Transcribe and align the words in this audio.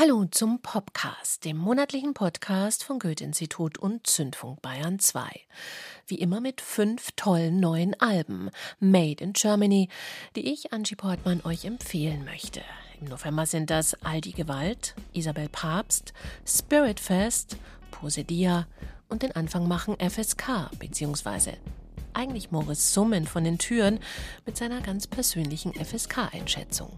Hallo 0.00 0.26
zum 0.30 0.62
Popcast, 0.62 1.44
dem 1.44 1.56
monatlichen 1.56 2.14
Podcast 2.14 2.84
von 2.84 3.00
Goethe-Institut 3.00 3.78
und 3.78 4.06
Zündfunk 4.06 4.62
Bayern 4.62 5.00
2. 5.00 5.28
Wie 6.06 6.20
immer 6.20 6.40
mit 6.40 6.60
fünf 6.60 7.10
tollen 7.16 7.58
neuen 7.58 8.00
Alben, 8.00 8.50
Made 8.78 9.24
in 9.24 9.32
Germany, 9.32 9.88
die 10.36 10.52
ich, 10.52 10.72
Angie 10.72 10.94
Portmann, 10.94 11.40
euch 11.42 11.64
empfehlen 11.64 12.24
möchte. 12.24 12.60
Im 13.00 13.08
November 13.08 13.44
sind 13.44 13.70
das 13.70 14.00
Aldi 14.04 14.30
Gewalt, 14.30 14.94
Isabel 15.14 15.48
Papst, 15.48 16.12
Spirit 16.46 17.00
Fest, 17.00 17.56
Posedia 17.90 18.68
und 19.08 19.24
den 19.24 19.34
Anfang 19.34 19.66
machen 19.66 19.96
FSK 19.98 20.70
bzw. 20.78 21.54
eigentlich 22.12 22.52
Moritz 22.52 22.94
Summen 22.94 23.26
von 23.26 23.42
den 23.42 23.58
Türen 23.58 23.98
mit 24.46 24.56
seiner 24.56 24.80
ganz 24.80 25.08
persönlichen 25.08 25.74
FSK-Einschätzung. 25.74 26.92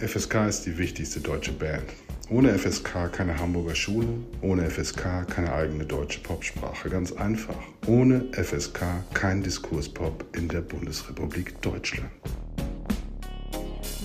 FSK 0.00 0.48
ist 0.48 0.66
die 0.66 0.76
wichtigste 0.78 1.20
deutsche 1.20 1.52
Band. 1.52 1.84
Ohne 2.32 2.56
FSK 2.56 3.12
keine 3.12 3.36
Hamburger 3.36 3.74
Schule, 3.74 4.06
ohne 4.40 4.70
FSK 4.70 5.26
keine 5.28 5.52
eigene 5.52 5.84
deutsche 5.84 6.20
Popsprache. 6.20 6.88
Ganz 6.88 7.10
einfach. 7.10 7.56
Ohne 7.88 8.24
FSK 8.32 9.02
kein 9.12 9.42
Diskurspop 9.42 10.24
in 10.36 10.46
der 10.46 10.60
Bundesrepublik 10.60 11.60
Deutschland. 11.60 12.08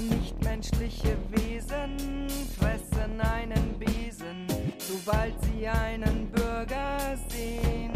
Nichtmenschliche 0.09 1.15
Wesen 1.29 2.27
fressen 2.57 3.21
einen 3.21 3.77
Besen, 3.77 4.47
sobald 4.79 5.33
sie 5.43 5.67
einen 5.67 6.27
Bürger 6.31 7.15
sehen. 7.29 7.91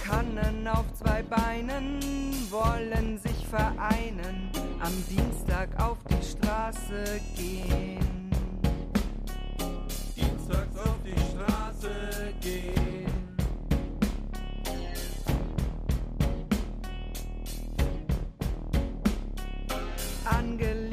Kannen 0.00 0.68
auf 0.68 0.84
zwei 0.94 1.24
Beinen 1.24 1.98
wollen 2.50 3.18
sich 3.18 3.48
vereinen, 3.48 4.51
am 4.82 4.92
Dienstag 5.08 5.68
auf 5.80 5.98
die 6.10 6.24
Straße 6.24 7.20
gehen. 7.36 8.30
Dienstags 10.16 10.76
auf 10.78 10.98
die 11.04 11.20
Straße 11.30 12.34
gehen. 12.40 13.06
Angelegenheiten 20.24 20.91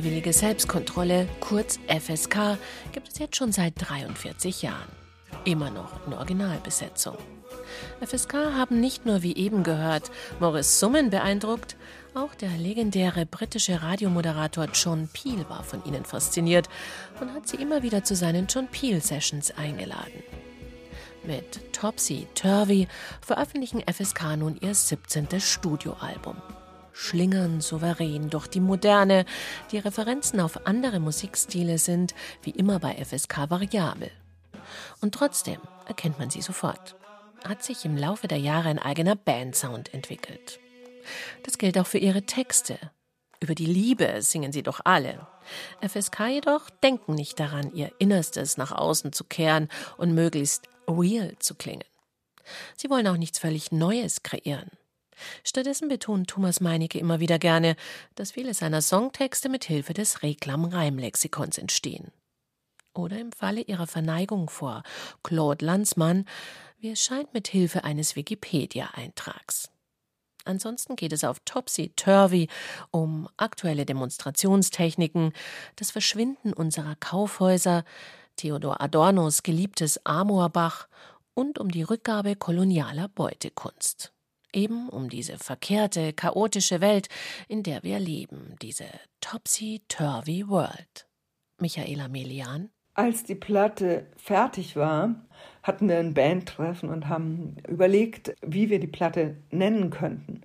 Freiwillige 0.00 0.32
Selbstkontrolle, 0.32 1.28
kurz 1.40 1.78
FSK, 1.86 2.56
gibt 2.92 3.08
es 3.08 3.18
jetzt 3.18 3.36
schon 3.36 3.52
seit 3.52 3.74
43 3.76 4.62
Jahren. 4.62 4.88
Immer 5.44 5.68
noch 5.68 6.06
in 6.06 6.14
Originalbesetzung. 6.14 7.18
FSK 8.02 8.32
haben 8.32 8.80
nicht 8.80 9.04
nur, 9.04 9.22
wie 9.22 9.36
eben 9.36 9.62
gehört, 9.62 10.10
Morris 10.38 10.80
Summen 10.80 11.10
beeindruckt, 11.10 11.76
auch 12.14 12.34
der 12.34 12.48
legendäre 12.48 13.26
britische 13.26 13.82
Radiomoderator 13.82 14.68
John 14.72 15.06
Peel 15.12 15.44
war 15.50 15.64
von 15.64 15.84
ihnen 15.84 16.06
fasziniert 16.06 16.70
und 17.20 17.34
hat 17.34 17.46
sie 17.46 17.56
immer 17.56 17.82
wieder 17.82 18.02
zu 18.02 18.14
seinen 18.14 18.46
John 18.46 18.68
Peel 18.68 19.02
Sessions 19.02 19.50
eingeladen. 19.50 20.22
Mit 21.24 21.74
Topsy 21.74 22.26
Turvy 22.34 22.88
veröffentlichen 23.20 23.82
FSK 23.82 24.38
nun 24.38 24.56
ihr 24.62 24.74
17. 24.74 25.38
Studioalbum. 25.40 26.36
Schlingern 27.00 27.62
souverän 27.62 28.28
durch 28.28 28.46
die 28.46 28.60
Moderne. 28.60 29.24
Die 29.72 29.78
Referenzen 29.78 30.38
auf 30.38 30.66
andere 30.66 31.00
Musikstile 31.00 31.78
sind, 31.78 32.14
wie 32.42 32.50
immer 32.50 32.78
bei 32.78 33.02
FSK, 33.02 33.48
variabel. 33.48 34.10
Und 35.00 35.14
trotzdem 35.14 35.58
erkennt 35.86 36.18
man 36.18 36.28
sie 36.28 36.42
sofort. 36.42 36.96
Hat 37.42 37.64
sich 37.64 37.86
im 37.86 37.96
Laufe 37.96 38.28
der 38.28 38.38
Jahre 38.38 38.68
ein 38.68 38.78
eigener 38.78 39.16
Bandsound 39.16 39.94
entwickelt. 39.94 40.60
Das 41.42 41.56
gilt 41.56 41.78
auch 41.78 41.86
für 41.86 41.98
ihre 41.98 42.22
Texte. 42.22 42.78
Über 43.40 43.54
die 43.54 43.66
Liebe 43.66 44.20
singen 44.20 44.52
sie 44.52 44.62
doch 44.62 44.80
alle. 44.84 45.26
FSK 45.80 46.28
jedoch 46.28 46.68
denken 46.68 47.14
nicht 47.14 47.40
daran, 47.40 47.74
ihr 47.74 47.90
Innerstes 47.98 48.58
nach 48.58 48.72
außen 48.72 49.14
zu 49.14 49.24
kehren 49.24 49.68
und 49.96 50.14
möglichst 50.14 50.68
real 50.86 51.34
zu 51.38 51.54
klingen. 51.54 51.84
Sie 52.76 52.90
wollen 52.90 53.08
auch 53.08 53.16
nichts 53.16 53.38
völlig 53.38 53.72
Neues 53.72 54.22
kreieren. 54.22 54.70
Stattdessen 55.44 55.88
betont 55.88 56.28
Thomas 56.28 56.60
Meinecke 56.60 56.98
immer 56.98 57.20
wieder 57.20 57.38
gerne, 57.38 57.76
dass 58.14 58.32
viele 58.32 58.54
seiner 58.54 58.82
Songtexte 58.82 59.48
mit 59.48 59.64
Hilfe 59.64 59.94
des 59.94 60.22
Reklam-Reimlexikons 60.22 61.58
entstehen. 61.58 62.12
Oder 62.94 63.18
im 63.18 63.32
Falle 63.32 63.60
ihrer 63.60 63.86
Verneigung 63.86 64.50
vor 64.50 64.82
Claude 65.22 65.64
Lanzmann, 65.64 66.24
wie 66.78 66.90
es 66.90 67.00
scheint, 67.02 67.32
mit 67.34 67.48
Hilfe 67.48 67.84
eines 67.84 68.16
Wikipedia-Eintrags. 68.16 69.70
Ansonsten 70.44 70.96
geht 70.96 71.12
es 71.12 71.24
auf 71.24 71.40
Topsy 71.44 71.92
Turvy 71.96 72.48
um 72.90 73.28
aktuelle 73.36 73.84
Demonstrationstechniken, 73.84 75.32
das 75.76 75.90
Verschwinden 75.90 76.52
unserer 76.52 76.96
Kaufhäuser, 76.96 77.84
Theodor 78.36 78.80
Adornos 78.80 79.42
geliebtes 79.42 80.04
Amorbach 80.06 80.88
und 81.34 81.58
um 81.58 81.70
die 81.70 81.82
Rückgabe 81.82 82.36
kolonialer 82.36 83.08
Beutekunst. 83.08 84.12
Eben 84.52 84.88
um 84.88 85.08
diese 85.08 85.38
verkehrte, 85.38 86.12
chaotische 86.12 86.80
Welt, 86.80 87.08
in 87.48 87.62
der 87.62 87.82
wir 87.82 88.00
leben, 88.00 88.56
diese 88.60 88.86
Topsy-Turvy 89.20 90.48
World. 90.48 91.06
Michaela 91.60 92.08
Melian. 92.08 92.70
Als 92.94 93.22
die 93.22 93.34
Platte 93.34 94.06
fertig 94.16 94.74
war, 94.74 95.14
hatten 95.62 95.88
wir 95.88 95.98
ein 95.98 96.14
Bandtreffen 96.14 96.88
und 96.88 97.08
haben 97.08 97.56
überlegt, 97.68 98.34
wie 98.42 98.70
wir 98.70 98.80
die 98.80 98.88
Platte 98.88 99.36
nennen 99.50 99.90
könnten. 99.90 100.42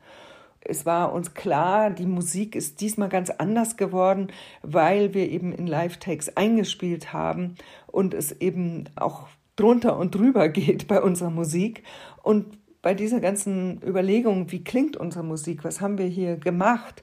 Es 0.61 0.85
war 0.85 1.13
uns 1.13 1.33
klar, 1.33 1.91
die 1.91 2.05
Musik 2.05 2.55
ist 2.55 2.81
diesmal 2.81 3.09
ganz 3.09 3.29
anders 3.29 3.77
geworden, 3.77 4.31
weil 4.61 5.13
wir 5.13 5.29
eben 5.29 5.51
in 5.53 5.67
Live-Takes 5.67 6.37
eingespielt 6.37 7.13
haben 7.13 7.55
und 7.87 8.13
es 8.13 8.31
eben 8.31 8.85
auch 8.95 9.27
drunter 9.55 9.97
und 9.97 10.13
drüber 10.16 10.49
geht 10.49 10.87
bei 10.87 11.01
unserer 11.01 11.29
Musik. 11.29 11.83
Und 12.23 12.57
bei 12.85 12.94
dieser 12.94 13.19
ganzen 13.19 13.81
Überlegung, 13.81 14.51
wie 14.51 14.63
klingt 14.63 14.96
unsere 14.96 15.25
Musik, 15.25 15.63
was 15.63 15.81
haben 15.81 15.97
wir 15.97 16.06
hier 16.06 16.35
gemacht, 16.35 17.01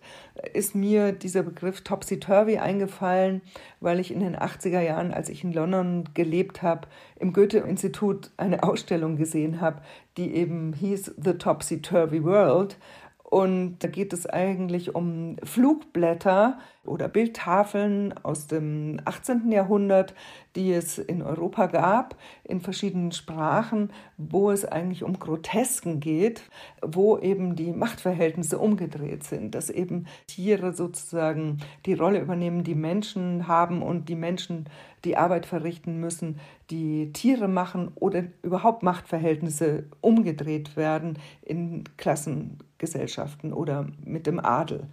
ist 0.53 0.77
mir 0.77 1.11
dieser 1.11 1.43
Begriff 1.43 1.81
Topsy-Turvy 1.81 2.59
eingefallen, 2.59 3.43
weil 3.81 3.99
ich 3.99 4.13
in 4.13 4.21
den 4.21 4.37
80er 4.37 4.81
Jahren, 4.81 5.13
als 5.13 5.29
ich 5.29 5.43
in 5.43 5.53
London 5.53 6.05
gelebt 6.15 6.63
habe, 6.63 6.87
im 7.19 7.33
Goethe-Institut 7.33 8.31
eine 8.37 8.63
Ausstellung 8.63 9.17
gesehen 9.17 9.61
habe, 9.61 9.83
die 10.17 10.33
eben 10.37 10.73
hieß 10.73 11.17
The 11.21 11.33
Topsy-Turvy 11.33 12.23
World. 12.23 12.79
Und 13.25 13.81
da 13.81 13.89
geht 13.89 14.13
es 14.13 14.27
eigentlich 14.27 14.95
um 14.95 15.35
Flugblätter 15.43 16.61
oder 16.85 17.09
Bildtafeln 17.09 18.13
aus 18.25 18.49
dem 18.49 18.99
18. 19.05 19.53
Jahrhundert, 19.53 20.15
die 20.57 20.73
es 20.73 20.99
in 20.99 21.23
Europa 21.23 21.67
gab, 21.67 22.17
in 22.45 22.61
verschiedenen 22.61 23.13
Sprachen, 23.13 23.93
wo 24.17 24.51
es 24.51 24.65
eigentlich 24.65 25.05
um 25.05 25.19
Grotesken 25.19 26.01
geht, 26.01 26.43
wo 26.83 27.19
eben 27.19 27.55
die 27.55 27.73
Machtverhältnisse 27.73 28.59
umgedreht 28.59 29.23
sind, 29.23 29.55
dass 29.55 29.71
eben 29.71 30.07
Tiere 30.27 30.73
sozusagen 30.73 31.59
die 31.87 31.95
Rolle 31.95 32.21
übernehmen, 32.21 32.65
die 32.65 32.75
Menschen 32.75 33.47
haben 33.47 33.83
und 33.83 34.09
die 34.09 34.17
Menschen 34.17 34.67
die 35.05 35.17
Arbeit 35.17 35.47
verrichten 35.47 35.99
müssen, 35.99 36.39
die 36.71 37.13
Tiere 37.13 37.49
machen 37.49 37.91
oder 37.95 38.25
überhaupt 38.43 38.83
Machtverhältnisse 38.83 39.85
umgedreht 40.01 40.77
werden 40.77 41.19
in 41.43 41.85
Klassengesellschaften 41.97 43.53
oder 43.53 43.87
mit 44.05 44.27
dem 44.27 44.39
Adel. 44.39 44.89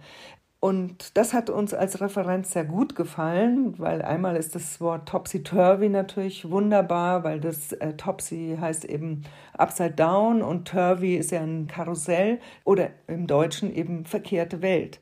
Und 0.60 1.16
das 1.16 1.32
hat 1.32 1.48
uns 1.48 1.72
als 1.72 2.02
Referenz 2.02 2.52
sehr 2.52 2.66
gut 2.66 2.94
gefallen, 2.94 3.78
weil 3.78 4.02
einmal 4.02 4.36
ist 4.36 4.54
das 4.54 4.78
Wort 4.78 5.08
Topsy-Turvy 5.08 5.88
natürlich 5.88 6.50
wunderbar, 6.50 7.24
weil 7.24 7.40
das 7.40 7.72
äh, 7.72 7.94
Topsy 7.94 8.58
heißt 8.60 8.84
eben 8.84 9.22
Upside 9.54 9.92
Down 9.92 10.42
und 10.42 10.68
Turvy 10.68 11.16
ist 11.16 11.30
ja 11.30 11.40
ein 11.40 11.66
Karussell 11.66 12.40
oder 12.64 12.90
im 13.06 13.26
Deutschen 13.26 13.74
eben 13.74 14.04
verkehrte 14.04 14.60
Welt. 14.60 15.00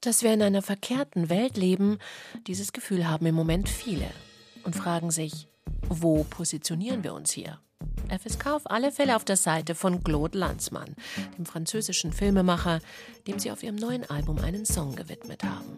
Dass 0.00 0.22
wir 0.22 0.32
in 0.32 0.40
einer 0.40 0.62
verkehrten 0.62 1.28
Welt 1.28 1.58
leben, 1.58 1.98
dieses 2.46 2.72
Gefühl 2.72 3.06
haben 3.06 3.26
im 3.26 3.34
Moment 3.34 3.68
viele 3.68 4.06
und 4.64 4.74
fragen 4.74 5.10
sich, 5.10 5.46
wo 5.90 6.24
positionieren 6.24 7.04
wir 7.04 7.12
uns 7.12 7.32
hier? 7.32 7.58
FSK 8.08 8.46
auf 8.48 8.70
alle 8.70 8.92
Fälle 8.92 9.16
auf 9.16 9.24
der 9.24 9.36
Seite 9.36 9.74
von 9.74 10.02
Claude 10.02 10.38
Lanzmann, 10.38 10.94
dem 11.36 11.46
französischen 11.46 12.12
Filmemacher, 12.12 12.80
dem 13.26 13.38
sie 13.38 13.50
auf 13.50 13.62
ihrem 13.62 13.76
neuen 13.76 14.08
Album 14.08 14.38
einen 14.38 14.64
Song 14.64 14.94
gewidmet 14.94 15.42
haben. 15.42 15.76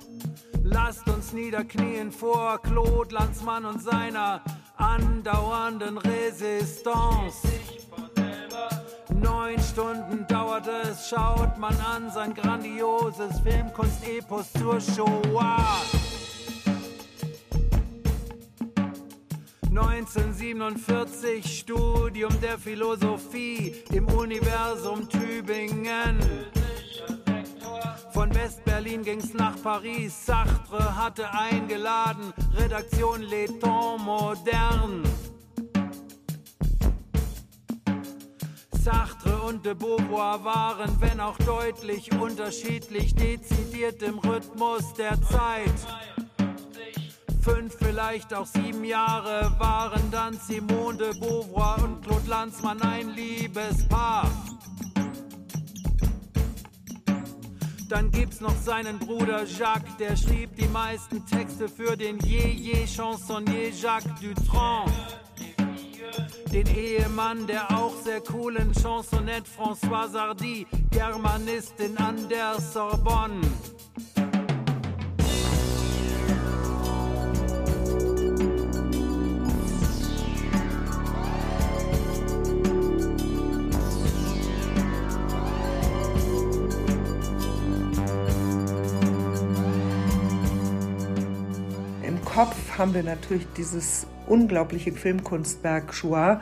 Lasst 0.63 1.09
uns 1.09 1.33
niederknien 1.33 2.13
vor 2.13 2.61
Claude 2.63 3.15
Lanzmann 3.15 3.65
und 3.65 3.83
seiner 3.83 4.43
andauernden 4.77 5.99
Resistance. 5.99 7.49
Neun 9.15 9.59
Stunden 9.61 10.27
dauert 10.29 10.69
es, 10.69 11.09
schaut 11.09 11.59
man 11.59 11.77
an 11.81 12.11
sein 12.13 12.35
grandioses 12.35 13.41
Filmkunst-Epos 13.41 14.53
zur 14.53 14.81
Shoah. 14.81 15.83
1947 19.69 21.59
Studium 21.61 22.33
der 22.41 22.59
Philosophie 22.59 23.75
im 23.93 24.07
Universum 24.07 25.07
Tübingen. 25.09 26.19
Von 28.13 28.35
West-Berlin 28.35 29.03
ging's 29.03 29.35
nach 29.35 29.61
Paris. 29.63 30.25
Sartre 30.25 30.97
hatte 30.97 31.31
eingeladen. 31.33 32.33
Redaktion 32.57 33.23
Les 33.23 33.59
Temps 33.59 34.03
Modern. 34.03 35.03
Sartre 38.73 39.43
und 39.43 39.67
de 39.67 39.75
Beauvoir 39.75 40.43
waren, 40.45 40.99
wenn 41.01 41.21
auch 41.21 41.37
deutlich 41.39 42.11
unterschiedlich, 42.19 43.15
dezidiert 43.15 44.03
im 44.03 44.19
Rhythmus 44.19 44.95
der 44.95 45.21
Zeit 45.21 45.75
fünf, 47.49 47.75
vielleicht 47.79 48.35
auch 48.35 48.47
sieben 48.47 48.85
Jahre 48.85 49.53
waren 49.59 50.11
dann 50.11 50.35
Simone 50.35 50.99
de 50.99 51.19
Beauvoir 51.19 51.83
und 51.83 52.03
Claude 52.03 52.29
Lanzmann 52.29 52.81
ein 52.83 53.15
Liebespaar. 53.15 54.31
Dann 57.89 58.11
gibt's 58.11 58.41
noch 58.41 58.57
seinen 58.57 58.99
Bruder 58.99 59.45
Jacques, 59.45 59.97
der 59.99 60.15
schrieb 60.17 60.57
die 60.57 60.69
meisten 60.69 61.25
Texte 61.25 61.69
für 61.69 61.97
den 61.97 62.19
Je-Je 62.19 62.87
Chansonnier 62.87 63.71
Jacques 63.71 64.13
Dutronc. 64.21 64.91
Den 66.53 66.67
Ehemann 66.67 67.47
der 67.47 67.71
auch 67.71 67.95
sehr 68.05 68.21
coolen 68.21 68.73
Chansonnette 68.75 69.49
François 69.49 70.09
Sardy, 70.09 70.67
Germanistin 70.91 71.97
an 71.97 72.29
der 72.29 72.61
Sorbonne. 72.61 73.41
Haben 92.79 92.95
wir 92.95 93.03
natürlich 93.03 93.47
dieses 93.57 94.07
unglaubliche 94.29 94.93
Filmkunstwerk 94.93 95.93
Shoah 95.93 96.41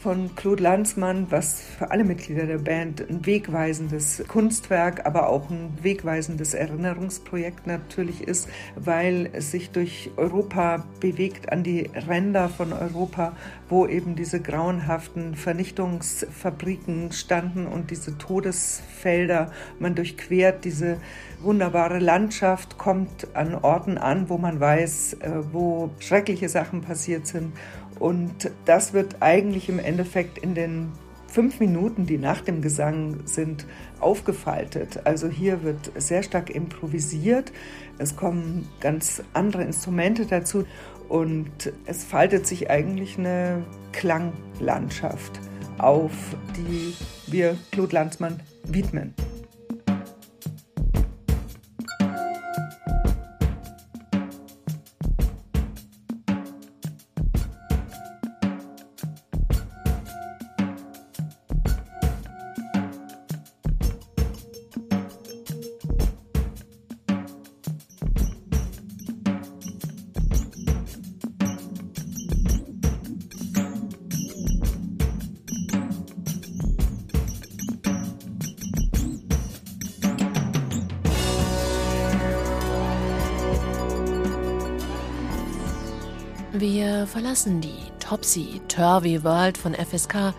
von 0.00 0.34
Claude 0.36 0.62
Lanzmann, 0.62 1.26
was 1.30 1.60
für 1.60 1.90
alle 1.90 2.04
Mitglieder 2.04 2.46
der 2.46 2.58
Band 2.58 3.08
ein 3.08 3.24
wegweisendes 3.26 4.22
Kunstwerk, 4.28 5.06
aber 5.06 5.28
auch 5.28 5.50
ein 5.50 5.76
wegweisendes 5.80 6.54
Erinnerungsprojekt 6.54 7.66
natürlich 7.66 8.22
ist, 8.22 8.48
weil 8.76 9.28
es 9.32 9.50
sich 9.50 9.70
durch 9.70 10.10
Europa 10.16 10.84
bewegt, 11.00 11.52
an 11.52 11.62
die 11.62 11.90
Ränder 12.08 12.48
von 12.48 12.72
Europa, 12.72 13.36
wo 13.72 13.86
eben 13.86 14.16
diese 14.16 14.38
grauenhaften 14.38 15.34
Vernichtungsfabriken 15.34 17.10
standen 17.10 17.66
und 17.66 17.90
diese 17.90 18.18
Todesfelder. 18.18 19.50
Man 19.78 19.94
durchquert 19.94 20.66
diese 20.66 20.98
wunderbare 21.40 21.98
Landschaft, 21.98 22.76
kommt 22.76 23.34
an 23.34 23.54
Orten 23.54 23.96
an, 23.96 24.28
wo 24.28 24.36
man 24.36 24.60
weiß, 24.60 25.14
äh, 25.14 25.30
wo 25.52 25.88
schreckliche 26.00 26.50
Sachen 26.50 26.82
passiert 26.82 27.26
sind. 27.26 27.54
Und 27.98 28.50
das 28.66 28.92
wird 28.92 29.16
eigentlich 29.20 29.70
im 29.70 29.78
Endeffekt 29.78 30.36
in 30.36 30.54
den 30.54 30.92
fünf 31.32 31.58
Minuten, 31.58 32.04
die 32.04 32.18
nach 32.18 32.42
dem 32.42 32.60
Gesang 32.60 33.20
sind, 33.24 33.64
aufgefaltet. 34.00 35.00
Also 35.04 35.28
hier 35.28 35.62
wird 35.62 35.92
sehr 35.96 36.22
stark 36.22 36.50
improvisiert. 36.50 37.52
Es 37.96 38.16
kommen 38.16 38.68
ganz 38.80 39.22
andere 39.32 39.64
Instrumente 39.64 40.26
dazu 40.26 40.66
und 41.12 41.70
es 41.84 42.04
faltet 42.04 42.46
sich 42.46 42.70
eigentlich 42.70 43.18
eine 43.18 43.62
Klanglandschaft 43.92 45.38
auf, 45.76 46.10
die 46.56 46.94
wir 47.30 47.58
Claude 47.70 47.94
Lanzmann 47.94 48.40
widmen. 48.64 49.12
Verlassen 87.32 87.62
die 87.62 87.90
Topsy-Turvy 87.98 89.24
World 89.24 89.56
von 89.56 89.72
FSK 89.72 90.34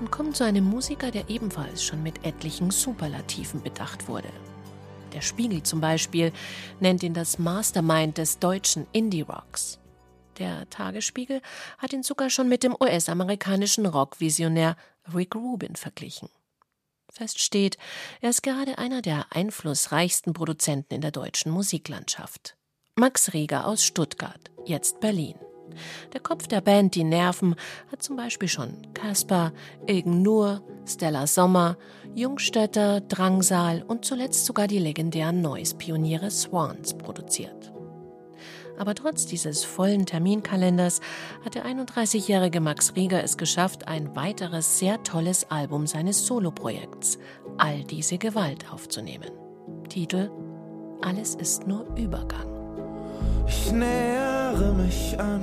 und 0.00 0.10
kommen 0.10 0.34
zu 0.34 0.42
einem 0.42 0.64
Musiker, 0.64 1.12
der 1.12 1.30
ebenfalls 1.30 1.84
schon 1.84 2.02
mit 2.02 2.26
etlichen 2.26 2.72
Superlativen 2.72 3.62
bedacht 3.62 4.08
wurde. 4.08 4.28
Der 5.12 5.20
Spiegel 5.20 5.62
zum 5.62 5.80
Beispiel 5.80 6.32
nennt 6.80 7.04
ihn 7.04 7.14
das 7.14 7.38
Mastermind 7.38 8.18
des 8.18 8.40
deutschen 8.40 8.88
Indie-Rocks. 8.90 9.78
Der 10.40 10.68
Tagesspiegel 10.68 11.42
hat 11.78 11.92
ihn 11.92 12.02
sogar 12.02 12.28
schon 12.28 12.48
mit 12.48 12.64
dem 12.64 12.74
US-amerikanischen 12.74 13.86
Rock-Visionär 13.86 14.74
Rick 15.14 15.36
Rubin 15.36 15.76
verglichen. 15.76 16.28
Fest 17.08 17.38
steht, 17.38 17.78
er 18.20 18.30
ist 18.30 18.42
gerade 18.42 18.78
einer 18.78 19.00
der 19.00 19.26
einflussreichsten 19.30 20.32
Produzenten 20.32 20.94
in 20.94 21.02
der 21.02 21.12
deutschen 21.12 21.52
Musiklandschaft. 21.52 22.56
Max 22.96 23.32
Rieger 23.32 23.64
aus 23.64 23.84
Stuttgart, 23.84 24.50
jetzt 24.66 24.98
Berlin. 24.98 25.36
Der 26.12 26.20
Kopf 26.20 26.46
der 26.46 26.60
Band 26.60 26.94
Die 26.94 27.04
Nerven 27.04 27.54
hat 27.90 28.02
zum 28.02 28.16
Beispiel 28.16 28.48
schon 28.48 28.76
Caspar, 28.94 29.52
Ilgen 29.86 30.22
Nur, 30.22 30.62
Stella 30.86 31.26
Sommer, 31.26 31.76
Jungstädter, 32.14 33.00
Drangsal 33.00 33.82
und 33.86 34.04
zuletzt 34.04 34.46
sogar 34.46 34.66
die 34.66 34.78
legendären 34.78 35.40
Noise-Pioniere 35.40 36.30
Swans 36.30 36.94
produziert. 36.94 37.72
Aber 38.78 38.94
trotz 38.94 39.26
dieses 39.26 39.64
vollen 39.64 40.06
Terminkalenders 40.06 41.00
hat 41.44 41.54
der 41.54 41.66
31-jährige 41.66 42.60
Max 42.60 42.96
Rieger 42.96 43.22
es 43.22 43.36
geschafft, 43.36 43.86
ein 43.86 44.16
weiteres 44.16 44.78
sehr 44.78 45.02
tolles 45.02 45.50
Album 45.50 45.86
seines 45.86 46.26
Soloprojekts 46.26 47.18
All 47.58 47.84
diese 47.84 48.18
Gewalt 48.18 48.72
aufzunehmen. 48.72 49.30
Titel 49.88 50.30
Alles 51.02 51.34
ist 51.34 51.66
nur 51.66 51.86
Übergang. 51.96 52.51
Ich 53.46 53.72
nähere 53.72 54.72
mich 54.74 55.18
an. 55.18 55.42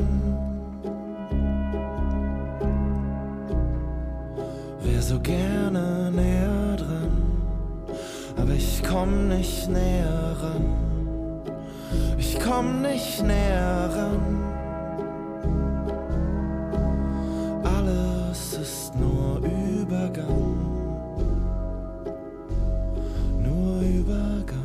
Wär 4.81 5.01
so 5.01 5.19
gerne 5.19 6.11
näher 6.11 6.75
dran, 6.77 7.11
aber 8.37 8.53
ich 8.53 8.81
komm 8.83 9.27
nicht 9.29 9.69
näher 9.69 10.35
ran. 10.41 10.65
Ich 12.17 12.39
komm 12.39 12.81
nicht 12.81 13.23
näher 13.23 13.89
ran. 13.95 14.43
Alles 17.63 18.53
ist 18.53 18.93
nur 18.95 19.39
Übergang. 19.39 20.55
Nur 23.43 23.81
Übergang. 23.81 24.58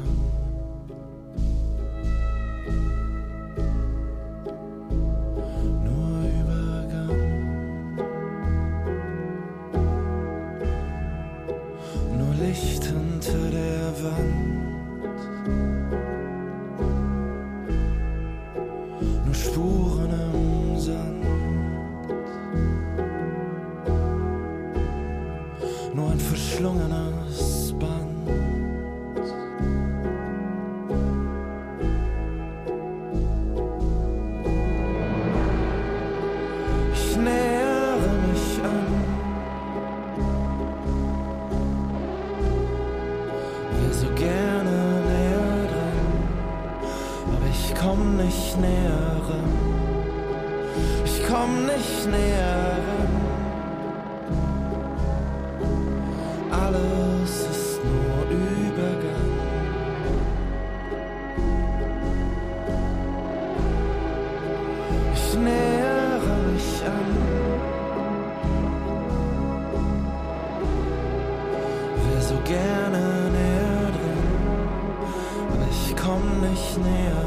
Komm 76.25 76.41
nicht 76.41 76.79
näher. 76.79 77.25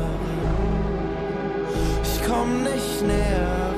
Ich 2.03 2.27
komm 2.27 2.63
nicht 2.63 3.01
näher 3.05 3.76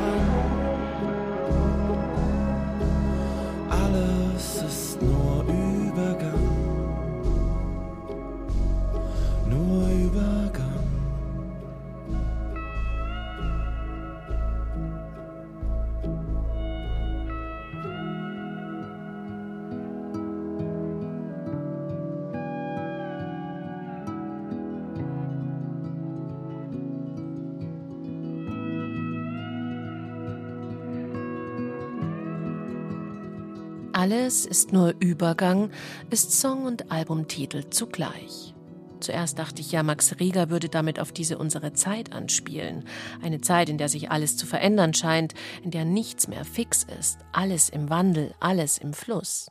Alles 34.29 34.45
ist 34.45 34.73
nur 34.73 34.93
Übergang 34.99 35.71
ist 36.11 36.39
Song 36.39 36.65
und 36.65 36.91
Albumtitel 36.91 37.63
zugleich. 37.71 38.53
Zuerst 38.99 39.39
dachte 39.39 39.59
ich 39.59 39.71
ja, 39.71 39.81
Max 39.81 40.19
Rieger 40.19 40.51
würde 40.51 40.69
damit 40.69 40.99
auf 40.99 41.11
diese 41.11 41.39
unsere 41.39 41.73
Zeit 41.73 42.13
anspielen. 42.13 42.85
Eine 43.23 43.41
Zeit, 43.41 43.69
in 43.69 43.79
der 43.79 43.89
sich 43.89 44.11
alles 44.11 44.37
zu 44.37 44.45
verändern 44.45 44.93
scheint, 44.93 45.33
in 45.63 45.71
der 45.71 45.83
nichts 45.83 46.27
mehr 46.27 46.45
fix 46.45 46.85
ist, 46.99 47.17
alles 47.31 47.69
im 47.69 47.89
Wandel, 47.89 48.35
alles 48.39 48.77
im 48.77 48.93
Fluss. 48.93 49.49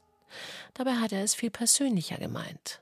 Dabei 0.75 0.92
hat 0.92 1.11
er 1.11 1.25
es 1.25 1.35
viel 1.35 1.50
persönlicher 1.50 2.18
gemeint. 2.18 2.80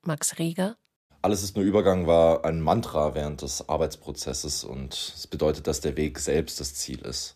Max 0.00 0.38
Rieger 0.38 0.76
Alles 1.20 1.42
ist 1.42 1.56
nur 1.56 1.64
Übergang 1.66 2.06
war 2.06 2.46
ein 2.46 2.62
Mantra 2.62 3.14
während 3.14 3.42
des 3.42 3.68
Arbeitsprozesses 3.68 4.64
und 4.64 4.94
es 5.14 5.26
bedeutet, 5.26 5.66
dass 5.66 5.82
der 5.82 5.98
Weg 5.98 6.20
selbst 6.20 6.58
das 6.58 6.74
Ziel 6.74 7.00
ist. 7.00 7.34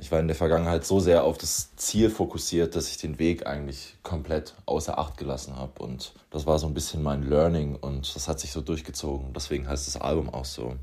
Ich 0.00 0.10
war 0.10 0.18
in 0.18 0.28
der 0.28 0.36
Vergangenheit 0.36 0.86
so 0.86 0.98
sehr 0.98 1.24
auf 1.24 1.36
das 1.36 1.76
Ziel 1.76 2.08
fokussiert, 2.08 2.74
dass 2.74 2.88
ich 2.88 2.96
den 2.96 3.18
Weg 3.18 3.46
eigentlich 3.46 3.96
komplett 4.02 4.54
außer 4.64 4.98
Acht 4.98 5.18
gelassen 5.18 5.56
habe. 5.56 5.82
Und 5.82 6.14
das 6.30 6.46
war 6.46 6.58
so 6.58 6.66
ein 6.66 6.72
bisschen 6.72 7.02
mein 7.02 7.22
Learning 7.22 7.76
und 7.76 8.16
das 8.16 8.26
hat 8.26 8.40
sich 8.40 8.50
so 8.50 8.62
durchgezogen. 8.62 9.34
Deswegen 9.34 9.68
heißt 9.68 9.86
das 9.86 10.00
Album 10.00 10.30
auch 10.30 10.46
so. 10.46 10.76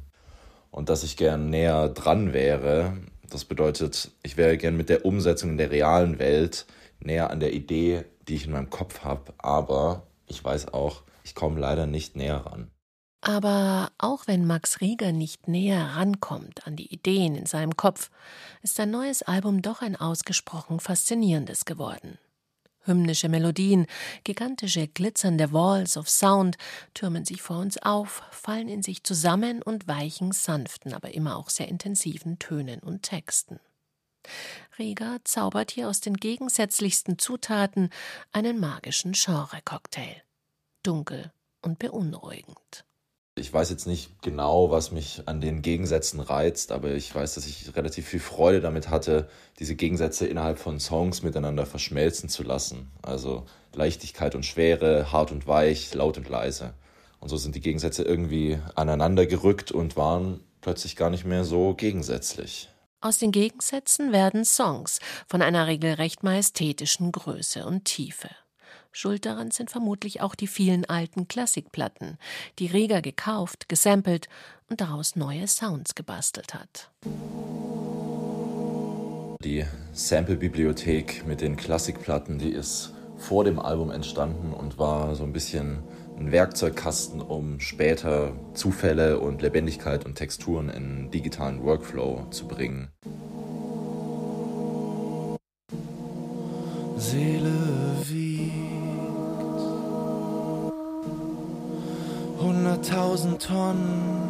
Und 0.69 0.89
dass 0.89 1.03
ich 1.03 1.17
gern 1.17 1.49
näher 1.49 1.89
dran 1.89 2.31
wäre, 2.31 2.95
das 3.27 3.43
bedeutet, 3.43 4.11
ich 4.21 4.37
wäre 4.37 4.55
gern 4.55 4.77
mit 4.77 4.87
der 4.87 5.03
Umsetzung 5.03 5.49
in 5.51 5.57
der 5.57 5.71
realen 5.71 6.19
Welt 6.19 6.67
näher 6.99 7.31
an 7.31 7.39
der 7.39 7.53
Idee, 7.53 8.05
die 8.27 8.35
ich 8.35 8.45
in 8.45 8.51
meinem 8.51 8.69
Kopf 8.69 9.03
habe. 9.03 9.33
Aber 9.39 10.03
ich 10.27 10.43
weiß 10.43 10.73
auch, 10.73 11.01
ich 11.23 11.33
komme 11.33 11.59
leider 11.59 11.87
nicht 11.87 12.15
näher 12.15 12.45
ran. 12.45 12.69
Aber 13.27 13.91
auch 13.97 14.25
wenn 14.27 14.47
Max 14.47 14.79
Rieger 14.79 15.11
nicht 15.11 15.49
näher 15.49 15.97
rankommt 15.97 16.65
an 16.65 16.77
die 16.77 16.93
Ideen 16.93 17.35
in 17.35 17.45
seinem 17.45 17.75
Kopf, 17.75 18.09
ist 18.61 18.75
sein 18.75 18.89
neues 18.89 19.21
Album 19.21 19.61
doch 19.61 19.81
ein 19.81 19.97
ausgesprochen 19.97 20.79
faszinierendes 20.79 21.65
geworden. 21.65 22.19
Hymnische 22.85 23.27
Melodien, 23.27 23.85
gigantische 24.23 24.87
glitzernde 24.87 25.51
Walls 25.51 25.97
of 25.97 26.07
Sound 26.07 26.55
türmen 26.93 27.25
sich 27.25 27.41
vor 27.41 27.59
uns 27.59 27.77
auf, 27.79 28.23
fallen 28.31 28.69
in 28.69 28.81
sich 28.81 29.03
zusammen 29.03 29.61
und 29.61 29.89
weichen 29.89 30.31
sanften, 30.31 30.93
aber 30.93 31.13
immer 31.13 31.35
auch 31.35 31.49
sehr 31.49 31.67
intensiven 31.67 32.39
Tönen 32.39 32.79
und 32.79 33.01
Texten. 33.01 33.59
Rieger 34.79 35.17
zaubert 35.25 35.71
hier 35.71 35.89
aus 35.89 35.99
den 35.99 36.15
gegensätzlichsten 36.15 37.19
Zutaten 37.19 37.89
einen 38.31 38.57
magischen 38.57 39.11
Genre-Cocktail. 39.11 40.23
Dunkel 40.81 41.33
und 41.61 41.77
beunruhigend. 41.77 42.86
Ich 43.37 43.53
weiß 43.53 43.69
jetzt 43.69 43.87
nicht 43.87 44.21
genau, 44.21 44.71
was 44.71 44.91
mich 44.91 45.23
an 45.25 45.41
den 45.41 45.61
Gegensätzen 45.61 46.19
reizt, 46.19 46.71
aber 46.71 46.91
ich 46.91 47.13
weiß, 47.13 47.35
dass 47.35 47.45
ich 47.45 47.75
relativ 47.75 48.07
viel 48.07 48.19
Freude 48.19 48.61
damit 48.61 48.89
hatte, 48.89 49.29
diese 49.59 49.75
Gegensätze 49.75 50.25
innerhalb 50.25 50.59
von 50.59 50.79
Songs 50.79 51.23
miteinander 51.23 51.65
verschmelzen 51.65 52.29
zu 52.29 52.43
lassen. 52.43 52.91
Also 53.01 53.45
Leichtigkeit 53.73 54.35
und 54.35 54.45
Schwere, 54.45 55.11
hart 55.11 55.31
und 55.31 55.47
weich, 55.47 55.93
laut 55.93 56.17
und 56.17 56.29
leise. 56.29 56.73
Und 57.19 57.29
so 57.29 57.37
sind 57.37 57.55
die 57.55 57.61
Gegensätze 57.61 58.03
irgendwie 58.03 58.59
aneinander 58.75 59.25
gerückt 59.25 59.71
und 59.71 59.95
waren 59.97 60.41
plötzlich 60.61 60.95
gar 60.95 61.09
nicht 61.09 61.25
mehr 61.25 61.43
so 61.43 61.73
gegensätzlich. 61.73 62.69
Aus 62.99 63.19
den 63.19 63.31
Gegensätzen 63.31 64.11
werden 64.11 64.43
Songs 64.43 64.99
von 65.27 65.41
einer 65.41 65.67
regelrecht 65.67 66.23
majestätischen 66.23 67.11
Größe 67.11 67.65
und 67.65 67.85
Tiefe. 67.85 68.29
Schuld 68.97 69.27
daran 69.27 69.51
sind 69.51 69.69
vermutlich 69.69 70.21
auch 70.21 70.33
die 70.33 70.47
vielen 70.47 70.83
alten 70.83 71.27
Klassikplatten, 71.27 72.17
die 72.57 72.65
Rieger 72.65 73.03
gekauft, 73.03 73.69
gesampelt 73.69 74.27
und 74.71 74.81
daraus 74.81 75.15
neue 75.15 75.47
Sounds 75.47 75.93
gebastelt 75.93 76.55
hat. 76.55 76.89
Die 79.43 79.65
Sample-Bibliothek 79.93 81.27
mit 81.27 81.41
den 81.41 81.57
Klassikplatten, 81.57 82.39
die 82.39 82.49
ist 82.49 82.91
vor 83.17 83.43
dem 83.43 83.59
Album 83.59 83.91
entstanden 83.91 84.51
und 84.51 84.79
war 84.79 85.13
so 85.13 85.25
ein 85.25 85.33
bisschen 85.33 85.83
ein 86.17 86.31
Werkzeugkasten, 86.31 87.21
um 87.21 87.59
später 87.59 88.33
Zufälle 88.55 89.19
und 89.19 89.43
Lebendigkeit 89.43 90.07
und 90.07 90.15
Texturen 90.15 90.69
in 90.69 91.11
digitalen 91.11 91.63
Workflow 91.63 92.25
zu 92.31 92.47
bringen. 92.47 92.89
Seele 96.97 97.53
wiegt 98.09 98.26
hunderttausend 102.39 103.41
Tonnen. 103.41 104.27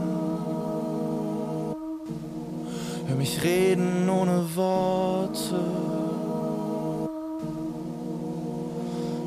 Hör 3.08 3.16
mich 3.16 3.44
reden 3.44 4.10
ohne 4.10 4.44
Worte. 4.56 5.60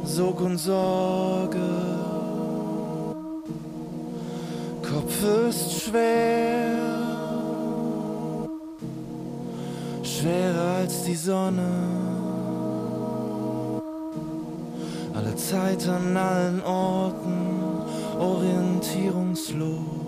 Sog 0.05 0.41
und 0.41 0.59
Sorge. 0.59 1.59
Kopf 4.83 5.25
ist 5.49 5.83
schwer. 5.83 6.79
Schwerer 10.03 10.77
als 10.81 11.05
die 11.05 11.15
Sonne. 11.15 11.71
Alle 15.15 15.35
Zeit 15.37 15.89
an 15.89 16.17
allen 16.17 16.63
Orten, 16.63 17.40
orientierungslos. 18.21 20.00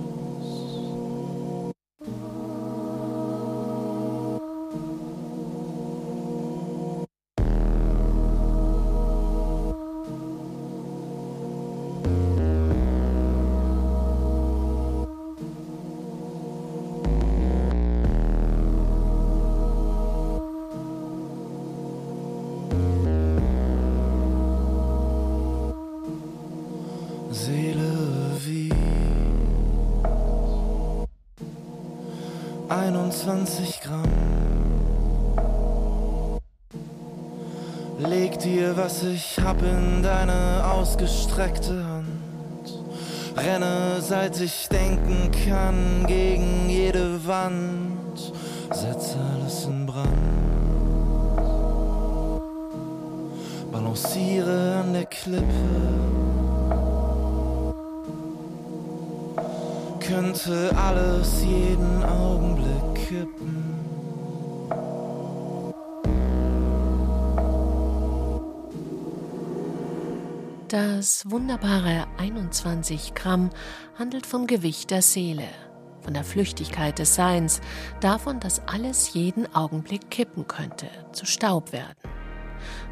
21 33.25 33.81
Gramm. 33.83 34.03
Leg 38.01 38.37
dir, 38.41 38.77
was 38.77 39.05
ich 39.05 39.39
hab, 39.39 39.63
in 39.63 40.03
deine 40.03 40.65
ausgestreckte 40.65 41.85
Hand. 41.85 42.83
Renne, 43.37 44.01
seit 44.01 44.41
ich 44.41 44.69
denken 44.69 45.31
kann, 45.47 46.05
gegen 46.09 46.69
jede 46.69 47.25
Wand. 47.25 48.33
Setz 48.73 49.15
alles 49.33 49.67
in 49.67 49.87
Brand. 49.87 50.09
Balanciere 53.71 54.83
an 54.83 54.95
der 54.95 55.07
Klippe. 55.07 55.47
Könnte 60.01 60.73
alles 60.77 61.45
jeden 61.45 62.03
Augenblick 62.03 62.62
Das 70.73 71.31
wunderbare 71.31 72.07
21 72.17 73.13
Gramm 73.13 73.51
handelt 73.99 74.25
vom 74.25 74.47
Gewicht 74.47 74.91
der 74.91 75.03
Seele, 75.03 75.45
von 76.01 76.15
der 76.15 76.25
Flüchtigkeit 76.25 76.99
des 76.99 77.15
Seins, 77.15 77.61
davon, 78.01 78.41
dass 78.41 78.67
alles 78.67 79.13
jeden 79.13 79.55
Augenblick 79.55 80.11
kippen 80.11 80.49
könnte, 80.49 80.87
zu 81.13 81.27
Staub 81.27 81.73
werden. 81.73 81.99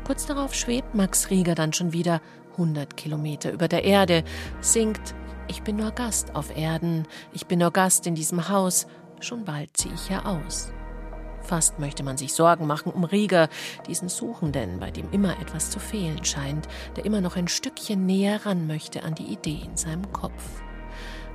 Kurz 0.04 0.26
darauf 0.26 0.54
schwebt 0.54 0.94
Max 0.94 1.30
Rieger 1.30 1.54
dann 1.54 1.72
schon 1.72 1.94
wieder 1.94 2.20
100 2.50 2.98
Kilometer 2.98 3.50
über 3.50 3.66
der 3.66 3.84
Erde, 3.84 4.24
singt 4.60 5.14
Ich 5.48 5.62
bin 5.62 5.76
nur 5.76 5.92
Gast 5.92 6.36
auf 6.36 6.54
Erden, 6.54 7.06
ich 7.32 7.46
bin 7.46 7.60
nur 7.60 7.70
Gast 7.70 8.06
in 8.06 8.14
diesem 8.14 8.50
Haus, 8.50 8.88
schon 9.20 9.46
bald 9.46 9.74
ziehe 9.74 9.94
ich 9.94 10.10
ja 10.10 10.26
aus. 10.26 10.70
Fast 11.42 11.78
möchte 11.78 12.02
man 12.02 12.16
sich 12.16 12.32
Sorgen 12.32 12.66
machen 12.66 12.92
um 12.92 13.04
Rieger, 13.04 13.48
diesen 13.86 14.08
Suchenden, 14.08 14.78
bei 14.80 14.90
dem 14.90 15.10
immer 15.12 15.40
etwas 15.40 15.70
zu 15.70 15.78
fehlen 15.80 16.24
scheint, 16.24 16.68
der 16.96 17.04
immer 17.04 17.20
noch 17.20 17.36
ein 17.36 17.48
Stückchen 17.48 18.06
näher 18.06 18.44
ran 18.46 18.66
möchte 18.66 19.02
an 19.02 19.14
die 19.14 19.32
Idee 19.32 19.60
in 19.64 19.76
seinem 19.76 20.12
Kopf, 20.12 20.62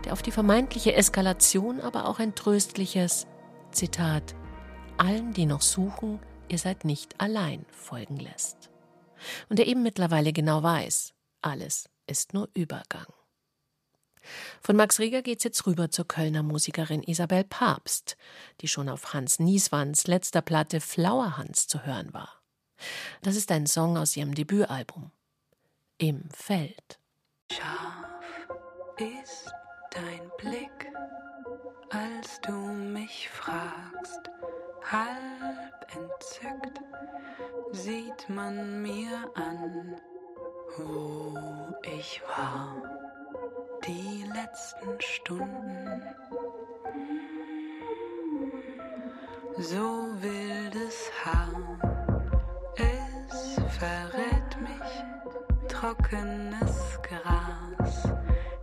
der 0.04 0.14
auf 0.14 0.22
die 0.22 0.32
vermeintliche 0.32 0.94
Eskalation 0.94 1.82
aber 1.82 2.08
auch 2.08 2.20
ein 2.20 2.36
tröstliches 2.36 3.28
Zitat 3.72 4.36
allen, 4.98 5.34
die 5.34 5.46
noch 5.46 5.62
suchen, 5.62 6.20
ihr 6.48 6.58
seid 6.58 6.86
nicht 6.86 7.20
allein 7.20 7.66
folgen 7.72 8.18
lässt. 8.18 8.70
Und 9.50 9.60
der 9.60 9.68
eben 9.68 9.84
mittlerweile 9.84 10.34
genau 10.34 10.64
weiß, 10.64 11.14
alles 11.42 11.90
ist 12.08 12.34
nur 12.34 12.50
Übergang. 12.54 13.08
Von 14.62 14.76
Max 14.76 15.00
Rieger 15.00 15.22
geht's 15.22 15.44
jetzt 15.44 15.66
rüber 15.66 15.90
zur 15.90 16.08
Kölner 16.08 16.44
Musikerin 16.44 17.04
Isabel 17.04 17.44
Papst, 17.44 18.18
die 18.62 18.68
schon 18.68 18.90
auf 18.90 19.14
Hans 19.14 19.40
Nieswands 19.40 20.08
letzter 20.08 20.42
Platte 20.42 20.82
Flower 20.82 21.38
Hans 21.38 21.68
zu 21.68 21.86
hören 21.86 22.14
war. 22.14 22.42
Das 23.22 23.36
ist 23.36 23.52
ein 23.52 23.68
Song 23.68 23.98
aus 23.98 24.16
ihrem 24.16 24.36
Debütalbum. 24.36 25.12
Im 25.98 26.30
Feld. 26.32 27.00
Scharf 27.52 28.50
ist 28.98 29.52
dein 29.92 30.30
Blick, 30.38 30.92
als 31.90 32.42
du 32.42 32.52
mich 32.52 33.30
fragst, 33.30 34.30
halb 34.84 35.88
entzückt 35.96 36.80
sieht 37.72 38.30
man 38.30 38.82
mir 38.82 39.30
an, 39.36 39.96
wo 40.78 41.38
ich 41.84 42.22
war 42.38 42.76
die 43.88 44.26
letzten 44.34 45.00
Stunden. 45.00 46.02
So 49.58 50.08
wildes 50.22 51.12
Haar, 51.24 51.80
es 52.76 53.56
verrät 53.78 54.62
mich, 54.62 55.70
trockenes 55.70 57.00
Gras 57.04 58.10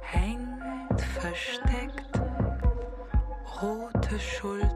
hängt 0.01 1.01
versteckt, 1.21 2.21
rote 3.63 4.19
Schulter, 4.19 4.72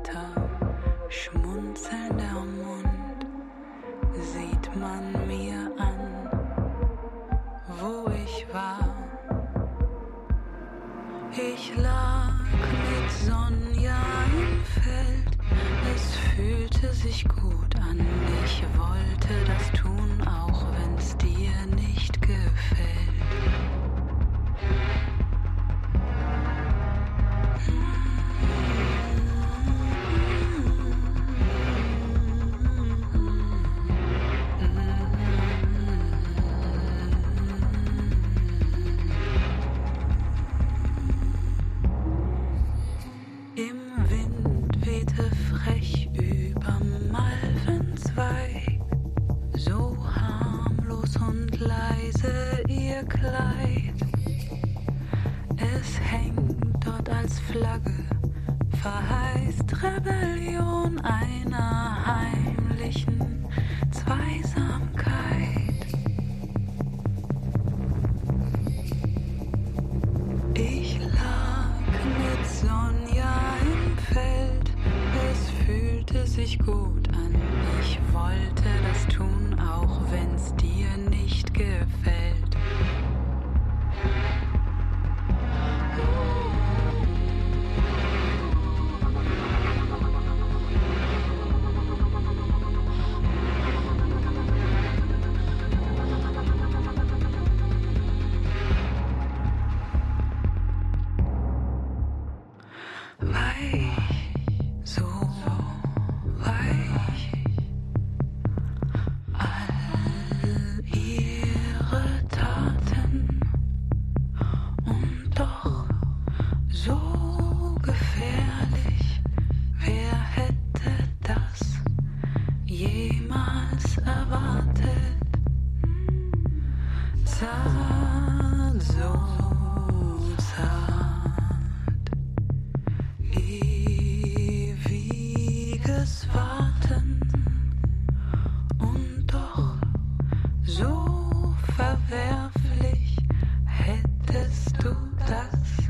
so 140.66 141.54
verwerflich 141.76 143.16
hättest 143.64 144.82
du 144.82 144.94
das 145.26 145.88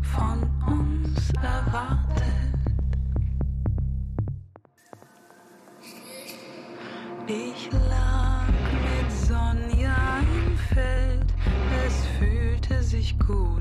von 0.00 0.48
uns 0.66 1.32
erwartet. 1.42 2.22
Ich 7.26 7.68
lag 7.72 8.46
mit 8.48 9.12
Sonja 9.12 10.20
im 10.20 10.56
Feld, 10.56 11.34
es 11.84 12.06
fühlte 12.18 12.82
sich 12.82 13.18
gut 13.18 13.55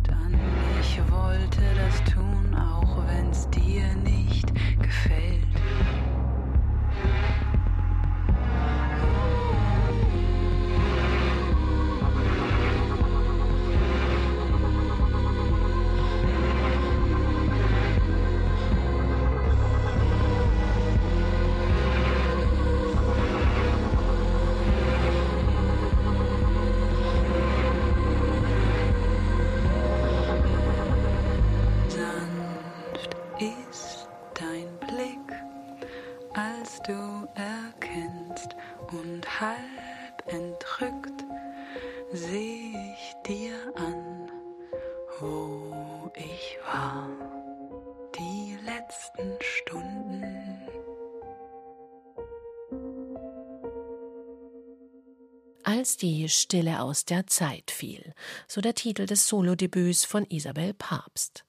Als 55.68 55.98
die 55.98 56.30
Stille 56.30 56.80
aus 56.80 57.06
der 57.06 57.26
Zeit 57.26 57.72
fiel, 57.72 58.14
so 58.48 58.62
der 58.62 58.76
Titel 58.76 59.08
des 59.08 59.28
Solodebüts 59.28 60.06
von 60.06 60.24
Isabel 60.30 60.76
Papst. 60.76 61.44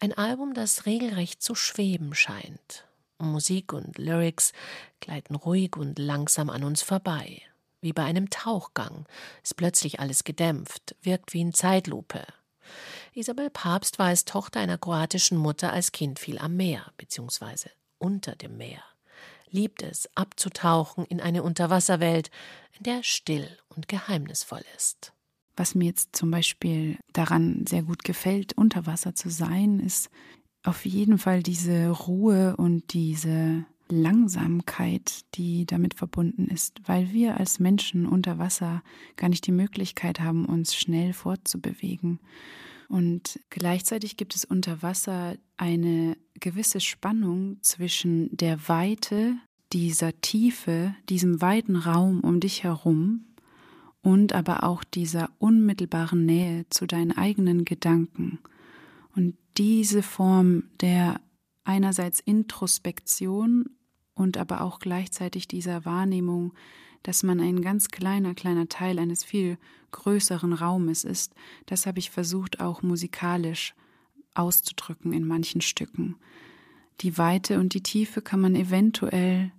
Ein 0.00 0.14
Album, 0.14 0.54
das 0.54 0.86
regelrecht 0.86 1.42
zu 1.42 1.54
schweben 1.54 2.14
scheint. 2.14 2.86
Musik 3.18 3.74
und 3.74 3.98
Lyrics 3.98 4.54
gleiten 5.00 5.34
ruhig 5.34 5.76
und 5.76 5.98
langsam 5.98 6.48
an 6.48 6.64
uns 6.64 6.80
vorbei. 6.80 7.42
Wie 7.82 7.92
bei 7.92 8.04
einem 8.04 8.30
Tauchgang 8.30 9.04
ist 9.42 9.58
plötzlich 9.58 10.00
alles 10.00 10.24
gedämpft, 10.24 10.96
wirkt 11.02 11.34
wie 11.34 11.42
in 11.42 11.52
Zeitlupe. 11.52 12.24
Isabel 13.12 13.50
Papst 13.50 13.98
war 13.98 14.06
als 14.06 14.24
Tochter 14.24 14.60
einer 14.60 14.78
kroatischen 14.78 15.36
Mutter 15.36 15.74
als 15.74 15.92
Kind 15.92 16.18
viel 16.18 16.38
am 16.38 16.56
Meer 16.56 16.90
bzw. 16.96 17.68
unter 17.98 18.34
dem 18.34 18.56
Meer. 18.56 18.82
Liebt 19.52 19.82
es, 19.82 20.08
abzutauchen 20.16 21.04
in 21.04 21.20
eine 21.20 21.42
Unterwasserwelt, 21.42 22.30
in 22.78 22.84
der 22.84 23.02
still 23.02 23.46
und 23.68 23.86
geheimnisvoll 23.86 24.64
ist. 24.76 25.12
Was 25.56 25.74
mir 25.74 25.84
jetzt 25.84 26.16
zum 26.16 26.30
Beispiel 26.30 26.98
daran 27.12 27.66
sehr 27.68 27.82
gut 27.82 28.02
gefällt, 28.02 28.56
unter 28.56 28.86
Wasser 28.86 29.14
zu 29.14 29.28
sein, 29.28 29.78
ist 29.78 30.10
auf 30.64 30.86
jeden 30.86 31.18
Fall 31.18 31.42
diese 31.42 31.90
Ruhe 31.90 32.56
und 32.56 32.94
diese 32.94 33.66
Langsamkeit, 33.90 35.26
die 35.34 35.66
damit 35.66 35.92
verbunden 35.92 36.48
ist, 36.48 36.80
weil 36.86 37.12
wir 37.12 37.38
als 37.38 37.58
Menschen 37.58 38.06
unter 38.06 38.38
Wasser 38.38 38.82
gar 39.16 39.28
nicht 39.28 39.46
die 39.46 39.52
Möglichkeit 39.52 40.20
haben, 40.20 40.46
uns 40.46 40.74
schnell 40.74 41.12
fortzubewegen. 41.12 42.18
Und 42.92 43.40
gleichzeitig 43.48 44.18
gibt 44.18 44.36
es 44.36 44.44
unter 44.44 44.82
Wasser 44.82 45.36
eine 45.56 46.14
gewisse 46.38 46.78
Spannung 46.78 47.56
zwischen 47.62 48.28
der 48.36 48.68
Weite 48.68 49.34
dieser 49.72 50.20
Tiefe, 50.20 50.94
diesem 51.08 51.40
weiten 51.40 51.76
Raum 51.76 52.20
um 52.20 52.38
dich 52.38 52.64
herum 52.64 53.24
und 54.02 54.34
aber 54.34 54.64
auch 54.64 54.84
dieser 54.84 55.30
unmittelbaren 55.38 56.26
Nähe 56.26 56.66
zu 56.68 56.86
deinen 56.86 57.12
eigenen 57.12 57.64
Gedanken. 57.64 58.40
Und 59.16 59.38
diese 59.56 60.02
Form 60.02 60.64
der 60.82 61.18
einerseits 61.64 62.20
Introspektion 62.20 63.70
und 64.12 64.36
aber 64.36 64.60
auch 64.60 64.80
gleichzeitig 64.80 65.48
dieser 65.48 65.86
Wahrnehmung, 65.86 66.52
dass 67.02 67.22
man 67.22 67.40
ein 67.40 67.62
ganz 67.62 67.88
kleiner, 67.88 68.34
kleiner 68.34 68.68
Teil 68.68 68.98
eines 68.98 69.24
viel 69.24 69.58
größeren 69.90 70.52
Raumes 70.52 71.04
ist, 71.04 71.34
das 71.66 71.86
habe 71.86 71.98
ich 71.98 72.10
versucht 72.10 72.60
auch 72.60 72.82
musikalisch 72.82 73.74
auszudrücken 74.34 75.12
in 75.12 75.26
manchen 75.26 75.60
Stücken. 75.60 76.16
Die 77.00 77.18
Weite 77.18 77.58
und 77.58 77.74
die 77.74 77.82
Tiefe 77.82 78.22
kann 78.22 78.40
man 78.40 78.54
eventuell 78.54 79.52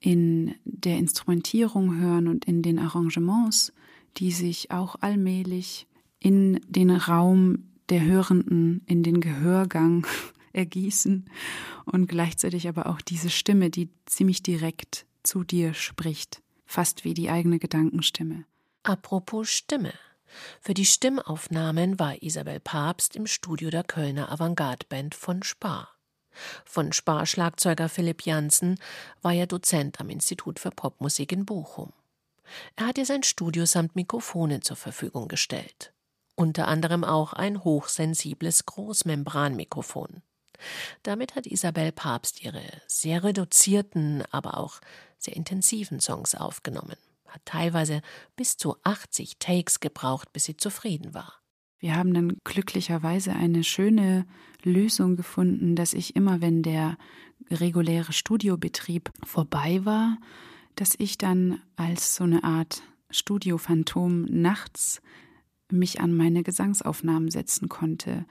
in 0.00 0.54
der 0.64 0.98
Instrumentierung 0.98 1.96
hören 1.96 2.28
und 2.28 2.44
in 2.44 2.62
den 2.62 2.78
Arrangements, 2.78 3.72
die 4.16 4.32
sich 4.32 4.70
auch 4.70 4.96
allmählich 5.00 5.86
in 6.18 6.60
den 6.68 6.90
Raum 6.90 7.64
der 7.88 8.04
Hörenden, 8.04 8.82
in 8.86 9.02
den 9.02 9.20
Gehörgang 9.20 10.06
ergießen 10.52 11.24
und 11.84 12.08
gleichzeitig 12.08 12.68
aber 12.68 12.86
auch 12.86 13.00
diese 13.00 13.30
Stimme, 13.30 13.70
die 13.70 13.88
ziemlich 14.06 14.42
direkt 14.42 15.06
zu 15.22 15.44
dir 15.44 15.72
spricht, 15.72 16.42
fast 16.72 17.04
wie 17.04 17.14
die 17.14 17.30
eigene 17.30 17.58
Gedankenstimme. 17.58 18.44
Apropos 18.82 19.50
Stimme. 19.50 19.92
Für 20.60 20.74
die 20.74 20.86
Stimmaufnahmen 20.86 21.98
war 21.98 22.22
Isabel 22.22 22.58
Papst 22.58 23.14
im 23.14 23.26
Studio 23.26 23.70
der 23.70 23.84
Kölner 23.84 24.32
Avantgarde-Band 24.32 25.14
von 25.14 25.42
Spar. 25.42 25.88
Von 26.64 26.92
Spar-Schlagzeuger 26.92 27.90
Philipp 27.90 28.24
Janssen 28.24 28.78
war 29.20 29.34
er 29.34 29.46
Dozent 29.46 30.00
am 30.00 30.08
Institut 30.08 30.58
für 30.58 30.70
Popmusik 30.70 31.32
in 31.32 31.44
Bochum. 31.44 31.92
Er 32.76 32.86
hat 32.86 32.98
ihr 32.98 33.06
sein 33.06 33.22
Studio 33.22 33.66
samt 33.66 33.94
Mikrofonen 33.94 34.62
zur 34.62 34.76
Verfügung 34.76 35.28
gestellt. 35.28 35.92
Unter 36.34 36.66
anderem 36.68 37.04
auch 37.04 37.34
ein 37.34 37.62
hochsensibles 37.62 38.64
Großmembranmikrofon. 38.64 40.22
Damit 41.02 41.34
hat 41.34 41.46
Isabel 41.46 41.92
Papst 41.92 42.42
ihre 42.42 42.62
sehr 42.86 43.24
reduzierten, 43.24 44.22
aber 44.30 44.58
auch 44.58 44.80
sehr 45.18 45.36
intensiven 45.36 46.00
Songs 46.00 46.34
aufgenommen, 46.34 46.96
hat 47.26 47.42
teilweise 47.44 48.02
bis 48.36 48.56
zu 48.56 48.76
80 48.82 49.38
Takes 49.38 49.80
gebraucht, 49.80 50.32
bis 50.32 50.44
sie 50.44 50.56
zufrieden 50.56 51.14
war. 51.14 51.42
Wir 51.78 51.96
haben 51.96 52.14
dann 52.14 52.36
glücklicherweise 52.44 53.32
eine 53.32 53.64
schöne 53.64 54.24
Lösung 54.62 55.16
gefunden, 55.16 55.74
dass 55.74 55.94
ich 55.94 56.14
immer, 56.14 56.40
wenn 56.40 56.62
der 56.62 56.96
reguläre 57.50 58.12
Studiobetrieb 58.12 59.10
vorbei 59.24 59.84
war, 59.84 60.18
dass 60.76 60.94
ich 60.96 61.18
dann 61.18 61.60
als 61.74 62.14
so 62.14 62.24
eine 62.24 62.44
Art 62.44 62.82
Studiophantom 63.10 64.24
nachts 64.24 65.02
mich 65.70 66.00
an 66.00 66.16
meine 66.16 66.42
Gesangsaufnahmen 66.42 67.30
setzen 67.30 67.68
konnte. 67.68 68.26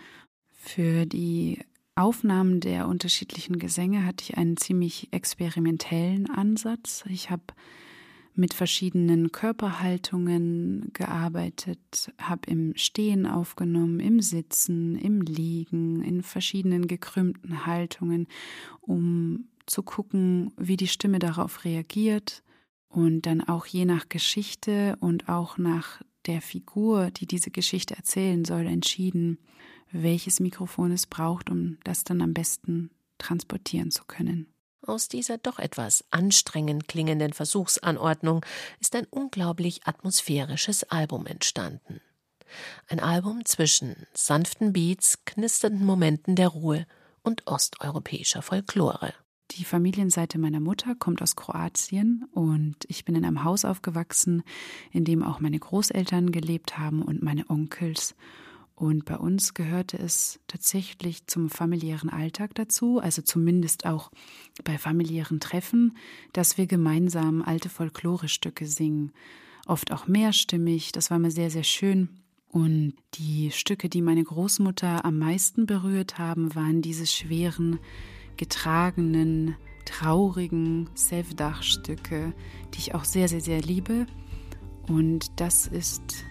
Für 0.53 1.05
die 1.05 1.59
Aufnahmen 2.01 2.61
der 2.61 2.87
unterschiedlichen 2.87 3.59
Gesänge 3.59 4.03
hatte 4.07 4.23
ich 4.23 4.35
einen 4.35 4.57
ziemlich 4.57 5.09
experimentellen 5.11 6.27
Ansatz. 6.31 7.03
Ich 7.07 7.29
habe 7.29 7.43
mit 8.33 8.55
verschiedenen 8.55 9.31
Körperhaltungen 9.31 10.89
gearbeitet, 10.93 12.11
habe 12.19 12.49
im 12.49 12.73
Stehen 12.75 13.27
aufgenommen, 13.27 13.99
im 13.99 14.19
Sitzen, 14.19 14.95
im 14.95 15.21
Liegen, 15.21 16.01
in 16.01 16.23
verschiedenen 16.23 16.87
gekrümmten 16.87 17.67
Haltungen, 17.67 18.27
um 18.79 19.49
zu 19.67 19.83
gucken, 19.83 20.53
wie 20.57 20.77
die 20.77 20.87
Stimme 20.87 21.19
darauf 21.19 21.65
reagiert 21.65 22.41
und 22.89 23.27
dann 23.27 23.41
auch 23.41 23.67
je 23.67 23.85
nach 23.85 24.09
Geschichte 24.09 24.97
und 25.01 25.29
auch 25.29 25.59
nach 25.59 26.01
der 26.25 26.41
Figur, 26.41 27.11
die 27.11 27.27
diese 27.27 27.51
Geschichte 27.51 27.95
erzählen 27.95 28.43
soll, 28.43 28.65
entschieden, 28.65 29.37
welches 29.91 30.39
Mikrofon 30.39 30.91
es 30.91 31.07
braucht, 31.07 31.49
um 31.49 31.77
das 31.83 32.03
dann 32.03 32.21
am 32.21 32.33
besten 32.33 32.91
transportieren 33.17 33.91
zu 33.91 34.03
können. 34.05 34.47
Aus 34.83 35.07
dieser 35.07 35.37
doch 35.37 35.59
etwas 35.59 36.03
anstrengend 36.09 36.87
klingenden 36.87 37.33
Versuchsanordnung 37.33 38.43
ist 38.79 38.95
ein 38.95 39.05
unglaublich 39.09 39.85
atmosphärisches 39.85 40.83
Album 40.85 41.27
entstanden. 41.27 42.01
Ein 42.87 42.99
Album 42.99 43.45
zwischen 43.45 43.95
sanften 44.13 44.73
Beats, 44.73 45.23
knisternden 45.25 45.85
Momenten 45.85 46.35
der 46.35 46.49
Ruhe 46.49 46.87
und 47.21 47.45
osteuropäischer 47.47 48.41
Folklore. 48.41 49.13
Die 49.51 49.65
Familienseite 49.65 50.39
meiner 50.39 50.59
Mutter 50.59 50.95
kommt 50.95 51.21
aus 51.21 51.35
Kroatien 51.35 52.25
und 52.31 52.77
ich 52.87 53.05
bin 53.05 53.15
in 53.15 53.25
einem 53.25 53.43
Haus 53.43 53.65
aufgewachsen, 53.65 54.43
in 54.91 55.05
dem 55.05 55.23
auch 55.23 55.39
meine 55.39 55.59
Großeltern 55.59 56.31
gelebt 56.31 56.77
haben 56.77 57.01
und 57.01 57.21
meine 57.21 57.49
Onkels. 57.49 58.15
Und 58.81 59.05
bei 59.05 59.15
uns 59.15 59.53
gehörte 59.53 59.99
es 59.99 60.39
tatsächlich 60.47 61.27
zum 61.27 61.51
familiären 61.51 62.09
Alltag 62.09 62.55
dazu, 62.55 62.97
also 62.97 63.21
zumindest 63.21 63.85
auch 63.85 64.09
bei 64.63 64.79
familiären 64.79 65.39
Treffen, 65.39 65.95
dass 66.33 66.57
wir 66.57 66.65
gemeinsam 66.65 67.43
alte 67.43 67.69
Folklorestücke 67.69 68.65
singen. 68.65 69.11
Oft 69.67 69.91
auch 69.91 70.07
mehrstimmig, 70.07 70.93
das 70.93 71.11
war 71.11 71.19
mir 71.19 71.29
sehr, 71.29 71.51
sehr 71.51 71.61
schön. 71.61 72.09
Und 72.49 72.95
die 73.13 73.51
Stücke, 73.51 73.87
die 73.87 74.01
meine 74.01 74.23
Großmutter 74.23 75.05
am 75.05 75.19
meisten 75.19 75.67
berührt 75.67 76.17
haben, 76.17 76.55
waren 76.55 76.81
diese 76.81 77.05
schweren, 77.05 77.77
getragenen, 78.35 79.57
traurigen 79.85 80.89
Sevdach-Stücke, 80.95 82.33
die 82.73 82.79
ich 82.79 82.95
auch 82.95 83.05
sehr, 83.05 83.27
sehr, 83.27 83.41
sehr 83.41 83.61
liebe. 83.61 84.07
Und 84.87 85.39
das 85.39 85.67
ist 85.67 86.25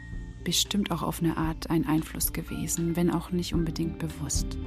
bestimmt 0.45 0.91
auch 0.91 1.03
auf 1.03 1.23
eine 1.23 1.37
Art 1.37 1.71
ein 1.71 1.87
Einfluss 1.87 2.33
gewesen, 2.33 2.97
wenn 2.97 3.11
auch 3.11 3.31
nicht 3.31 3.55
unbedingt 3.55 3.99
bewusst. 3.99 4.59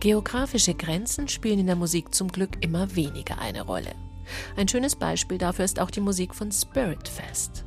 Geografische 0.00 0.74
Grenzen 0.74 1.26
spielen 1.26 1.58
in 1.58 1.66
der 1.66 1.74
Musik 1.74 2.14
zum 2.14 2.28
Glück 2.28 2.62
immer 2.64 2.94
weniger 2.94 3.38
eine 3.38 3.62
Rolle. 3.62 3.94
Ein 4.56 4.68
schönes 4.68 4.94
Beispiel 4.94 5.38
dafür 5.38 5.64
ist 5.64 5.80
auch 5.80 5.90
die 5.90 6.00
Musik 6.00 6.34
von 6.34 6.52
Spirit 6.52 7.08
Fest, 7.08 7.64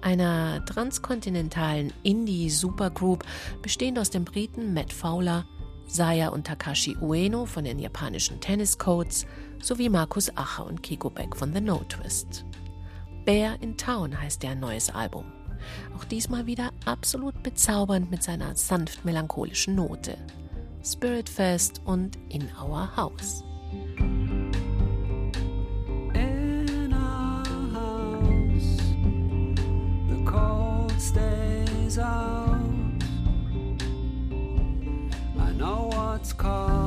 einer 0.00 0.64
transkontinentalen 0.64 1.92
Indie-Supergroup 2.02 3.24
bestehend 3.62 3.98
aus 3.98 4.10
den 4.10 4.24
Briten 4.24 4.74
Matt 4.74 4.92
Fowler, 4.92 5.46
Saya 5.86 6.28
und 6.28 6.46
Takashi 6.46 6.96
Ueno 7.00 7.46
von 7.46 7.64
den 7.64 7.78
japanischen 7.78 8.40
Tennis 8.40 8.78
Codes 8.78 9.26
sowie 9.60 9.88
Markus 9.88 10.36
Acher 10.36 10.66
und 10.66 10.82
Kiko 10.82 11.10
Beck 11.10 11.36
von 11.36 11.52
The 11.52 11.60
No 11.60 11.82
Twist. 11.88 12.44
Bear 13.28 13.60
in 13.60 13.76
Town 13.76 14.18
heißt 14.18 14.42
der 14.42 14.54
neues 14.54 14.88
Album. 14.88 15.26
Auch 15.94 16.04
diesmal 16.04 16.46
wieder 16.46 16.72
absolut 16.86 17.42
bezaubernd 17.42 18.10
mit 18.10 18.22
seiner 18.22 18.54
sanft 18.54 19.04
melancholischen 19.04 19.74
Note. 19.74 20.16
Spirit 20.82 21.28
Fest 21.28 21.82
und 21.84 22.16
In 22.30 22.48
Our 22.58 22.96
House. 22.96 23.44
In 26.14 26.90
our 26.90 27.44
house, 27.74 28.78
the 30.08 30.24
cold 30.24 30.98
stays 30.98 31.98
out. 31.98 32.56
I 35.38 35.52
know 35.52 35.90
what's 35.92 36.34
called. 36.34 36.77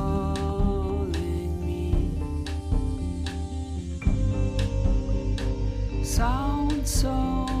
Sound 6.12 6.86
so 6.86 7.51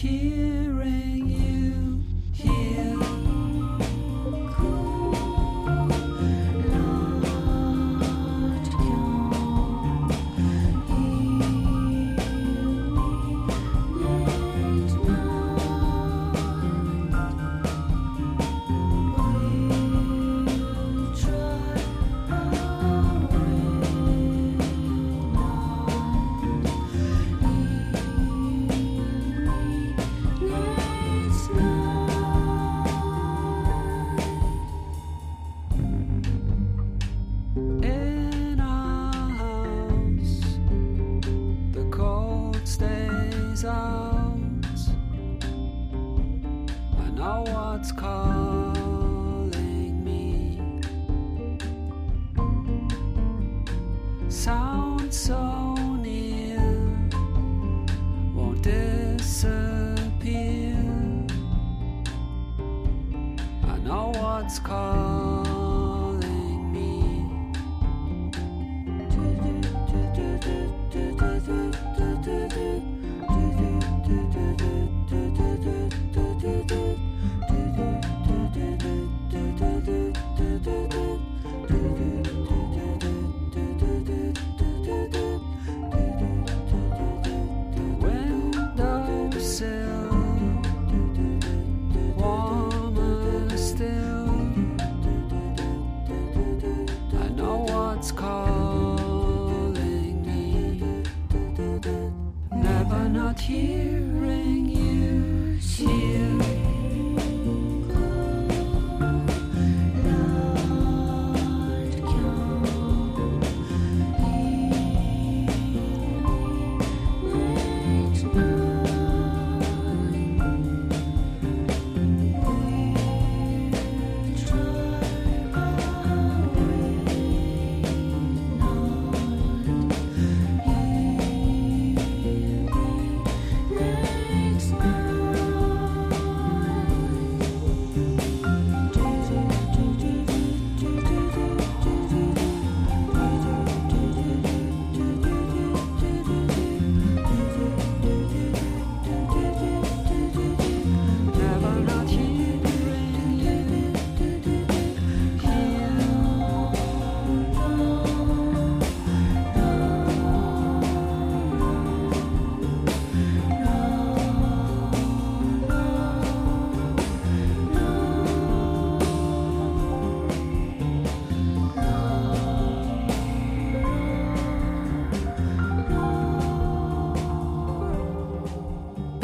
here. 0.00 0.59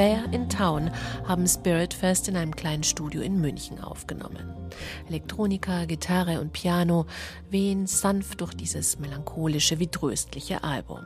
Bear 0.07 0.33
in 0.33 0.49
Town 0.49 0.93
haben 1.25 1.49
Spirit 1.49 1.93
Fest 1.93 2.29
in 2.29 2.37
einem 2.37 2.55
kleinen 2.55 2.85
Studio 2.85 3.23
in 3.23 3.41
München 3.41 3.81
aufgenommen. 3.81 4.55
Elektronika, 5.09 5.85
Gitarre 5.85 6.41
und 6.41 6.53
Piano 6.53 7.07
wehen 7.51 7.89
sanft 7.89 8.41
durch 8.41 8.55
dieses 8.55 9.01
melancholische 9.01 9.81
wie 9.81 9.89
tröstliche 9.89 10.63
Album, 10.63 11.01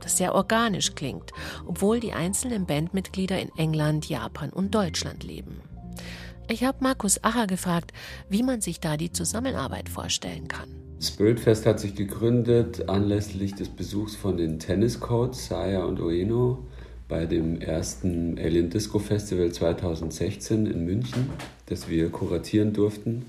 das 0.00 0.16
sehr 0.16 0.34
organisch 0.34 0.94
klingt, 0.94 1.32
obwohl 1.66 2.00
die 2.00 2.14
einzelnen 2.14 2.64
Bandmitglieder 2.64 3.38
in 3.38 3.50
England, 3.58 4.08
Japan 4.08 4.48
und 4.48 4.74
Deutschland 4.74 5.22
leben. 5.22 5.60
Ich 6.48 6.64
habe 6.64 6.78
Markus 6.80 7.22
Acher 7.22 7.46
gefragt, 7.46 7.92
wie 8.30 8.42
man 8.42 8.62
sich 8.62 8.80
da 8.80 8.96
die 8.96 9.12
Zusammenarbeit 9.12 9.90
vorstellen 9.90 10.48
kann. 10.48 10.70
Spiritfest 10.98 11.66
hat 11.66 11.78
sich 11.78 11.94
gegründet 11.94 12.88
anlässlich 12.88 13.54
des 13.54 13.68
Besuchs 13.68 14.16
von 14.16 14.38
den 14.38 14.58
Tenniscoats, 14.58 15.46
Saya 15.48 15.84
und 15.84 16.00
Ueno, 16.00 16.66
bei 17.10 17.26
dem 17.26 17.60
ersten 17.60 18.38
Alien 18.38 18.70
Disco 18.70 19.00
Festival 19.00 19.50
2016 19.52 20.64
in 20.66 20.84
München, 20.86 21.28
das 21.66 21.90
wir 21.90 22.08
kuratieren 22.08 22.72
durften. 22.72 23.26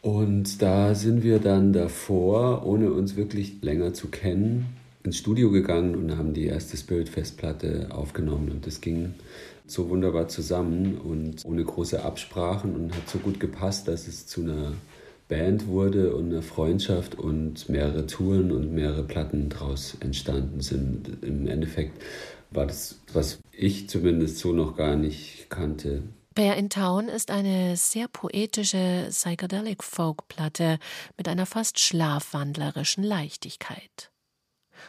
Und 0.00 0.62
da 0.62 0.94
sind 0.94 1.22
wir 1.22 1.40
dann 1.40 1.74
davor, 1.74 2.64
ohne 2.64 2.90
uns 2.92 3.16
wirklich 3.16 3.60
länger 3.60 3.92
zu 3.92 4.08
kennen, 4.08 4.66
ins 5.02 5.18
Studio 5.18 5.50
gegangen 5.50 5.94
und 5.96 6.16
haben 6.16 6.32
die 6.32 6.46
erste 6.46 6.76
Spiritfest-Platte 6.76 7.88
aufgenommen. 7.90 8.50
Und 8.50 8.66
das 8.66 8.80
ging 8.80 9.14
so 9.66 9.90
wunderbar 9.90 10.28
zusammen 10.28 10.96
und 10.98 11.44
ohne 11.44 11.64
große 11.64 12.02
Absprachen 12.02 12.74
und 12.74 12.94
hat 12.94 13.08
so 13.08 13.18
gut 13.18 13.40
gepasst, 13.40 13.88
dass 13.88 14.08
es 14.08 14.26
zu 14.26 14.42
einer 14.42 14.72
Band 15.28 15.66
wurde 15.68 16.14
und 16.14 16.26
eine 16.26 16.42
Freundschaft 16.42 17.18
und 17.18 17.68
mehrere 17.68 18.06
Touren 18.06 18.50
und 18.50 18.72
mehrere 18.72 19.04
Platten 19.04 19.48
daraus 19.48 19.96
entstanden 20.00 20.60
sind. 20.60 21.22
Im 21.22 21.46
Endeffekt 21.46 22.02
war 22.50 22.66
das, 22.66 23.00
was 23.12 23.40
ich 23.52 23.88
zumindest 23.88 24.38
so 24.38 24.52
noch 24.52 24.76
gar 24.76 24.96
nicht 24.96 25.48
kannte. 25.50 26.02
Bear 26.34 26.56
in 26.56 26.70
Town 26.70 27.08
ist 27.08 27.30
eine 27.30 27.76
sehr 27.76 28.06
poetische 28.08 29.06
Psychedelic 29.10 29.82
Folk 29.82 30.28
Platte 30.28 30.78
mit 31.16 31.28
einer 31.28 31.46
fast 31.46 31.80
schlafwandlerischen 31.80 33.02
Leichtigkeit. 33.02 34.10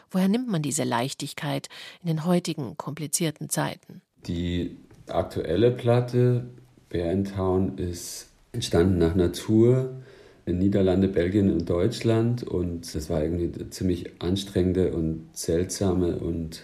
Woher 0.09 0.27
nimmt 0.27 0.47
man 0.47 0.61
diese 0.61 0.83
Leichtigkeit 0.83 1.67
in 2.01 2.07
den 2.07 2.25
heutigen 2.25 2.77
komplizierten 2.77 3.49
Zeiten? 3.49 4.01
Die 4.27 4.77
aktuelle 5.07 5.71
Platte 5.71 6.45
Bärentown 6.89 7.77
ist 7.77 8.29
entstanden 8.51 8.97
nach 8.97 9.13
einer 9.13 9.31
Tour 9.31 10.01
in 10.45 10.59
Niederlande, 10.59 11.07
Belgien 11.07 11.51
und 11.51 11.69
Deutschland 11.69 12.43
und 12.43 12.93
das 12.93 13.09
war 13.09 13.23
irgendwie 13.23 13.51
eine 13.53 13.69
ziemlich 13.69 14.21
anstrengende 14.21 14.91
und 14.91 15.29
seltsame 15.33 16.17
und 16.17 16.63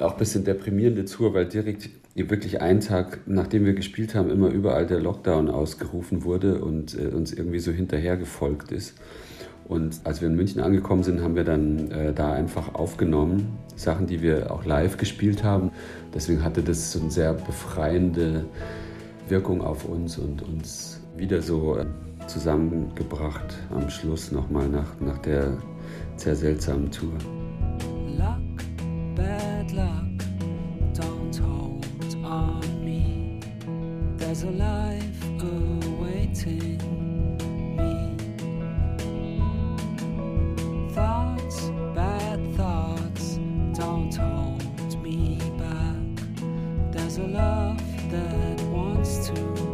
auch 0.00 0.12
ein 0.12 0.18
bisschen 0.18 0.44
deprimierende 0.44 1.04
Tour, 1.04 1.34
weil 1.34 1.46
direkt 1.46 1.90
wirklich 2.14 2.60
einen 2.60 2.80
Tag, 2.80 3.20
nachdem 3.26 3.64
wir 3.64 3.74
gespielt 3.74 4.14
haben, 4.14 4.30
immer 4.30 4.48
überall 4.48 4.86
der 4.86 5.00
Lockdown 5.00 5.48
ausgerufen 5.48 6.24
wurde 6.24 6.62
und 6.64 6.98
äh, 6.98 7.08
uns 7.08 7.32
irgendwie 7.32 7.58
so 7.58 7.72
hinterher 7.72 8.16
gefolgt 8.16 8.70
ist. 8.72 8.94
Und 9.66 10.00
als 10.04 10.20
wir 10.20 10.28
in 10.28 10.36
München 10.36 10.60
angekommen 10.60 11.02
sind, 11.02 11.22
haben 11.22 11.36
wir 11.36 11.44
dann 11.44 11.90
äh, 11.90 12.12
da 12.12 12.32
einfach 12.32 12.74
aufgenommen, 12.74 13.58
Sachen, 13.76 14.06
die 14.06 14.20
wir 14.20 14.52
auch 14.52 14.64
live 14.64 14.98
gespielt 14.98 15.42
haben. 15.42 15.72
Deswegen 16.12 16.44
hatte 16.44 16.62
das 16.62 16.92
so 16.92 17.00
eine 17.00 17.10
sehr 17.10 17.32
befreiende 17.32 18.44
Wirkung 19.28 19.62
auf 19.62 19.86
uns 19.86 20.18
und 20.18 20.42
uns 20.42 21.00
wieder 21.16 21.40
so 21.40 21.78
äh, 21.78 21.86
zusammengebracht 22.26 23.58
am 23.74 23.88
Schluss 23.88 24.32
nochmal 24.32 24.68
nach, 24.68 25.00
nach 25.00 25.18
der 25.18 25.56
sehr 26.16 26.36
seltsamen 26.36 26.90
Tour. 26.90 27.12
A 34.44 34.50
life 34.50 35.24
awaiting 35.40 36.78
me. 37.76 38.16
Thoughts, 40.92 41.70
bad 41.94 42.54
thoughts, 42.54 43.38
don't 43.72 44.14
hold 44.14 45.02
me 45.02 45.38
back. 45.58 46.92
There's 46.92 47.16
a 47.16 47.26
love 47.26 47.80
that 48.10 48.60
wants 48.64 49.28
to 49.28 49.73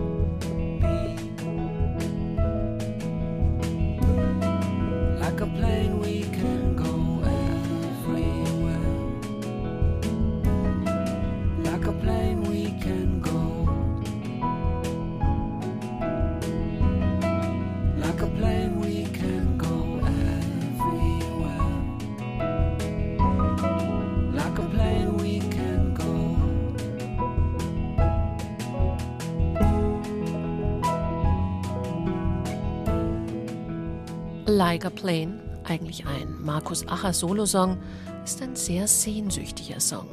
Like 34.71 34.87
a 34.87 34.91
Plane, 34.91 35.41
eigentlich 35.65 36.07
ein 36.07 36.41
Markus 36.41 36.87
Acher 36.87 37.13
Solosong, 37.13 37.77
ist 38.25 38.41
ein 38.41 38.55
sehr 38.55 38.87
sehnsüchtiger 38.87 39.81
Song. 39.81 40.07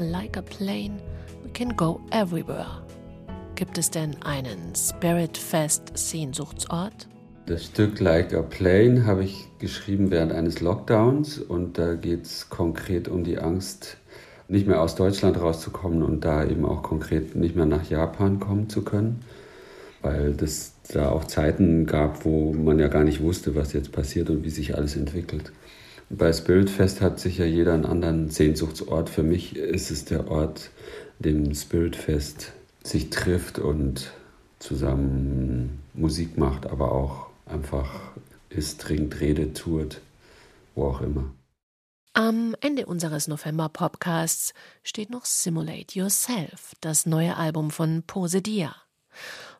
Like 0.00 0.36
a 0.36 0.42
Plane, 0.42 1.00
we 1.44 1.52
can 1.52 1.76
go 1.76 2.00
everywhere. 2.10 2.82
Gibt 3.54 3.78
es 3.78 3.88
denn 3.88 4.20
einen 4.24 4.74
Spirit-Fest-Sehnsuchtsort? 4.74 7.06
Das 7.46 7.66
Stück 7.66 8.00
Like 8.00 8.34
a 8.34 8.42
Plane 8.42 9.06
habe 9.06 9.22
ich 9.22 9.46
geschrieben 9.60 10.10
während 10.10 10.32
eines 10.32 10.60
Lockdowns 10.60 11.38
und 11.38 11.78
da 11.78 11.94
geht 11.94 12.24
es 12.24 12.50
konkret 12.50 13.06
um 13.06 13.22
die 13.22 13.38
Angst, 13.38 13.98
nicht 14.48 14.66
mehr 14.66 14.82
aus 14.82 14.96
Deutschland 14.96 15.40
rauszukommen 15.40 16.02
und 16.02 16.24
da 16.24 16.44
eben 16.44 16.64
auch 16.64 16.82
konkret 16.82 17.36
nicht 17.36 17.54
mehr 17.54 17.66
nach 17.66 17.88
Japan 17.88 18.40
kommen 18.40 18.68
zu 18.68 18.82
können, 18.82 19.22
weil 20.02 20.34
das 20.34 20.75
da 20.88 21.10
auch 21.10 21.24
Zeiten 21.24 21.86
gab, 21.86 22.24
wo 22.24 22.52
man 22.52 22.78
ja 22.78 22.88
gar 22.88 23.04
nicht 23.04 23.20
wusste, 23.22 23.54
was 23.54 23.72
jetzt 23.72 23.92
passiert 23.92 24.30
und 24.30 24.44
wie 24.44 24.50
sich 24.50 24.76
alles 24.76 24.96
entwickelt. 24.96 25.52
Bei 26.08 26.32
Spiritfest 26.32 27.00
hat 27.00 27.18
sicher 27.18 27.46
jeder 27.46 27.74
einen 27.74 27.84
anderen 27.84 28.30
Sehnsuchtsort. 28.30 29.10
Für 29.10 29.22
mich 29.22 29.56
ist 29.56 29.90
es 29.90 30.04
der 30.04 30.30
Ort, 30.30 30.70
dem 31.18 31.54
Spiritfest 31.54 32.52
sich 32.84 33.10
trifft 33.10 33.58
und 33.58 34.12
zusammen 34.58 35.82
Musik 35.94 36.38
macht, 36.38 36.66
aber 36.66 36.92
auch 36.92 37.26
einfach 37.46 38.00
isst, 38.50 38.80
trinkt, 38.80 39.20
redet, 39.20 39.58
tourt, 39.58 40.00
wo 40.74 40.86
auch 40.86 41.00
immer. 41.00 41.32
Am 42.12 42.54
Ende 42.60 42.86
unseres 42.86 43.28
November-Podcasts 43.28 44.54
steht 44.82 45.10
noch 45.10 45.26
Simulate 45.26 45.98
Yourself, 45.98 46.72
das 46.80 47.04
neue 47.04 47.36
Album 47.36 47.70
von 47.70 48.04
Pose 48.06 48.40
Dia. 48.40 48.74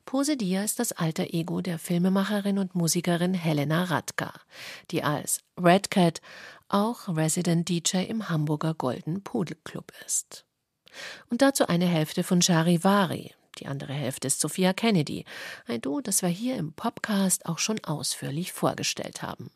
Pose 0.06 0.36
Dia 0.36 0.62
ist 0.62 0.78
das 0.78 0.92
alter 0.92 1.34
Ego 1.34 1.60
der 1.60 1.80
Filmemacherin 1.80 2.58
und 2.58 2.76
Musikerin 2.76 3.34
Helena 3.34 3.84
Radka, 3.84 4.32
die 4.92 5.02
als 5.02 5.40
Red 5.60 5.90
Cat 5.90 6.20
auch 6.68 7.08
Resident 7.08 7.68
DJ 7.68 8.04
im 8.04 8.28
Hamburger 8.28 8.72
Golden 8.72 9.24
Pudel 9.24 9.56
Club 9.64 9.92
ist. 10.06 10.46
Und 11.28 11.42
dazu 11.42 11.66
eine 11.66 11.86
Hälfte 11.86 12.22
von 12.22 12.40
Charivari, 12.40 13.34
die 13.58 13.66
andere 13.66 13.94
Hälfte 13.94 14.28
ist 14.28 14.40
Sophia 14.40 14.72
Kennedy, 14.72 15.24
ein 15.66 15.80
Duo, 15.80 16.00
das 16.00 16.22
wir 16.22 16.28
hier 16.28 16.56
im 16.56 16.72
Podcast 16.72 17.44
auch 17.46 17.58
schon 17.58 17.82
ausführlich 17.82 18.52
vorgestellt 18.52 19.22
haben. 19.22 19.50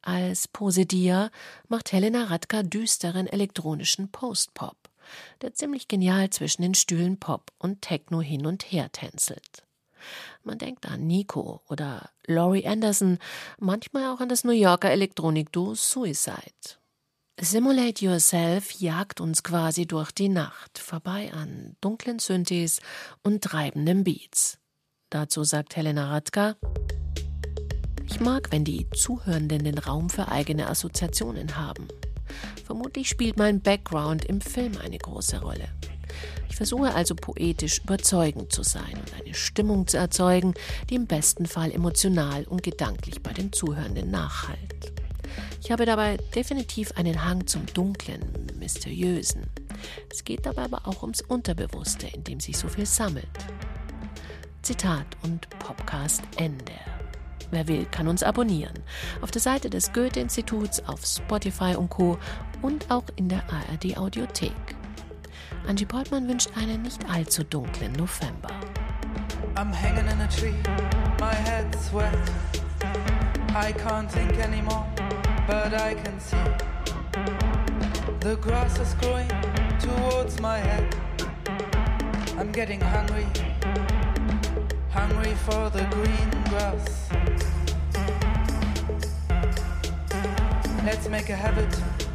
Als 0.00 0.46
Posedia 0.46 1.30
macht 1.66 1.90
Helena 1.90 2.24
Radka 2.24 2.62
düsteren 2.62 3.26
elektronischen 3.26 4.12
Post-Pop, 4.12 4.79
der 5.42 5.54
ziemlich 5.54 5.88
genial 5.88 6.30
zwischen 6.30 6.62
den 6.62 6.74
Stühlen 6.74 7.18
Pop 7.18 7.52
und 7.58 7.82
Techno 7.82 8.20
hin 8.20 8.46
und 8.46 8.70
her 8.72 8.90
tänzelt. 8.92 9.64
Man 10.42 10.58
denkt 10.58 10.86
an 10.86 11.06
Nico 11.06 11.60
oder 11.68 12.10
Laurie 12.26 12.66
Anderson, 12.66 13.18
manchmal 13.58 14.06
auch 14.06 14.20
an 14.20 14.28
das 14.28 14.44
New 14.44 14.52
Yorker 14.52 14.90
Elektronikduo 14.90 15.74
Suicide. 15.74 16.78
Simulate 17.42 18.04
Yourself 18.04 18.70
jagt 18.72 19.20
uns 19.20 19.42
quasi 19.42 19.86
durch 19.86 20.12
die 20.12 20.28
Nacht, 20.28 20.78
vorbei 20.78 21.32
an 21.32 21.76
dunklen 21.80 22.18
Synthes 22.18 22.80
und 23.22 23.42
treibenden 23.42 24.04
Beats. 24.04 24.58
Dazu 25.08 25.44
sagt 25.44 25.74
Helena 25.74 26.10
Radka, 26.10 26.56
ich 28.06 28.20
mag, 28.20 28.52
wenn 28.52 28.64
die 28.64 28.88
Zuhörenden 28.90 29.64
den 29.64 29.78
Raum 29.78 30.10
für 30.10 30.28
eigene 30.28 30.68
Assoziationen 30.68 31.56
haben. 31.56 31.88
Vermutlich 32.64 33.08
spielt 33.08 33.36
mein 33.36 33.60
Background 33.60 34.24
im 34.24 34.40
Film 34.40 34.72
eine 34.82 34.98
große 34.98 35.40
Rolle. 35.40 35.68
Ich 36.48 36.56
versuche 36.56 36.94
also 36.94 37.14
poetisch 37.14 37.78
überzeugend 37.78 38.52
zu 38.52 38.62
sein 38.62 38.92
und 38.94 39.14
eine 39.20 39.34
Stimmung 39.34 39.86
zu 39.86 39.96
erzeugen, 39.96 40.54
die 40.88 40.96
im 40.96 41.06
besten 41.06 41.46
Fall 41.46 41.72
emotional 41.72 42.44
und 42.44 42.62
gedanklich 42.62 43.22
bei 43.22 43.32
den 43.32 43.52
Zuhörenden 43.52 44.10
nachhallt. 44.10 44.92
Ich 45.62 45.70
habe 45.70 45.86
dabei 45.86 46.16
definitiv 46.34 46.92
einen 46.96 47.24
Hang 47.24 47.46
zum 47.46 47.66
Dunklen, 47.66 48.46
Mysteriösen. 48.58 49.46
Es 50.10 50.24
geht 50.24 50.46
dabei 50.46 50.64
aber 50.64 50.86
auch 50.86 51.02
ums 51.02 51.22
Unterbewusste, 51.22 52.08
in 52.08 52.24
dem 52.24 52.40
sich 52.40 52.58
so 52.58 52.68
viel 52.68 52.86
sammelt. 52.86 53.28
Zitat 54.62 55.06
und 55.22 55.48
Podcast 55.58 56.22
Ende. 56.36 56.89
Wer 57.50 57.66
will, 57.68 57.84
kann 57.86 58.08
uns 58.08 58.22
abonnieren. 58.22 58.74
Auf 59.22 59.30
der 59.30 59.40
Seite 59.40 59.70
des 59.70 59.92
Goethe-Instituts, 59.92 60.82
auf 60.86 61.04
Spotify 61.04 61.74
und 61.76 61.90
Co. 61.90 62.18
und 62.62 62.90
auch 62.90 63.04
in 63.16 63.28
der 63.28 63.42
ARD 63.50 63.96
Audiothek. 63.96 64.52
Angie 65.66 65.86
Portmann 65.86 66.28
wünscht 66.28 66.50
einen 66.56 66.82
nicht 66.82 67.08
allzu 67.10 67.44
dunklen 67.44 67.92
November. 67.92 68.48
I'm 69.56 69.72
hanging 69.72 70.06
in 70.06 70.20
a 70.20 70.28
tree, 70.28 70.54
my 71.20 71.34
head's 71.34 71.92
wet. 71.92 72.14
I 73.54 73.72
can't 73.72 74.08
think 74.10 74.38
anymore, 74.38 74.86
but 75.46 75.74
I 75.74 75.94
can 75.94 76.20
see. 76.20 76.36
The 78.20 78.36
grass 78.36 78.78
is 78.78 78.94
growing 79.00 79.28
towards 79.80 80.40
my 80.40 80.58
head. 80.58 80.94
I'm 82.38 82.52
getting 82.52 82.80
hungry, 82.80 83.26
hungry 84.90 85.34
for 85.46 85.68
the 85.70 85.84
green 85.90 86.30
grass. 86.48 87.10
Let's 90.82 91.08
make 91.10 91.28
a 91.28 91.36
habit 91.36 91.68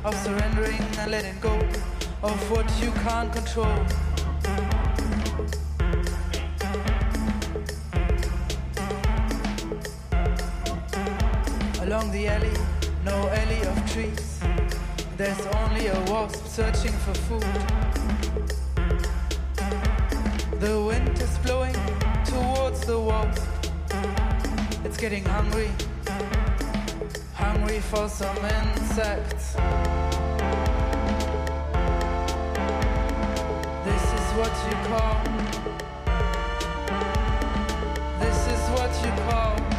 of 0.04 0.16
surrendering 0.16 0.82
and 0.98 1.12
letting 1.12 1.40
go 1.40 1.54
of 2.24 2.52
what 2.52 2.66
you 2.82 2.92
can't 3.04 3.32
control. 3.32 3.78
Along 11.82 12.12
the 12.12 12.28
alley, 12.28 12.58
no 13.06 13.30
alley 13.30 13.62
of 13.62 13.92
trees. 13.92 14.40
There's 15.16 15.46
only 15.62 15.88
a 15.88 16.00
wasp 16.10 16.46
searching 16.48 16.94
for 17.06 17.14
food. 17.28 17.46
The 20.60 20.82
wind 20.82 21.22
is 21.22 21.38
blowing 21.46 21.76
towards 22.26 22.82
the 22.82 23.00
wasp. 23.00 23.44
It's 24.84 24.98
getting 24.98 25.24
hungry, 25.24 25.70
hungry 27.46 27.80
for 27.80 28.10
some 28.10 28.38
insects. 28.38 29.54
This 33.86 34.06
is 34.18 34.28
what 34.40 34.54
you 34.66 34.76
call. 34.90 35.22
This 38.20 38.40
is 38.54 38.62
what 38.76 38.92
you 39.06 39.12
call. 39.30 39.75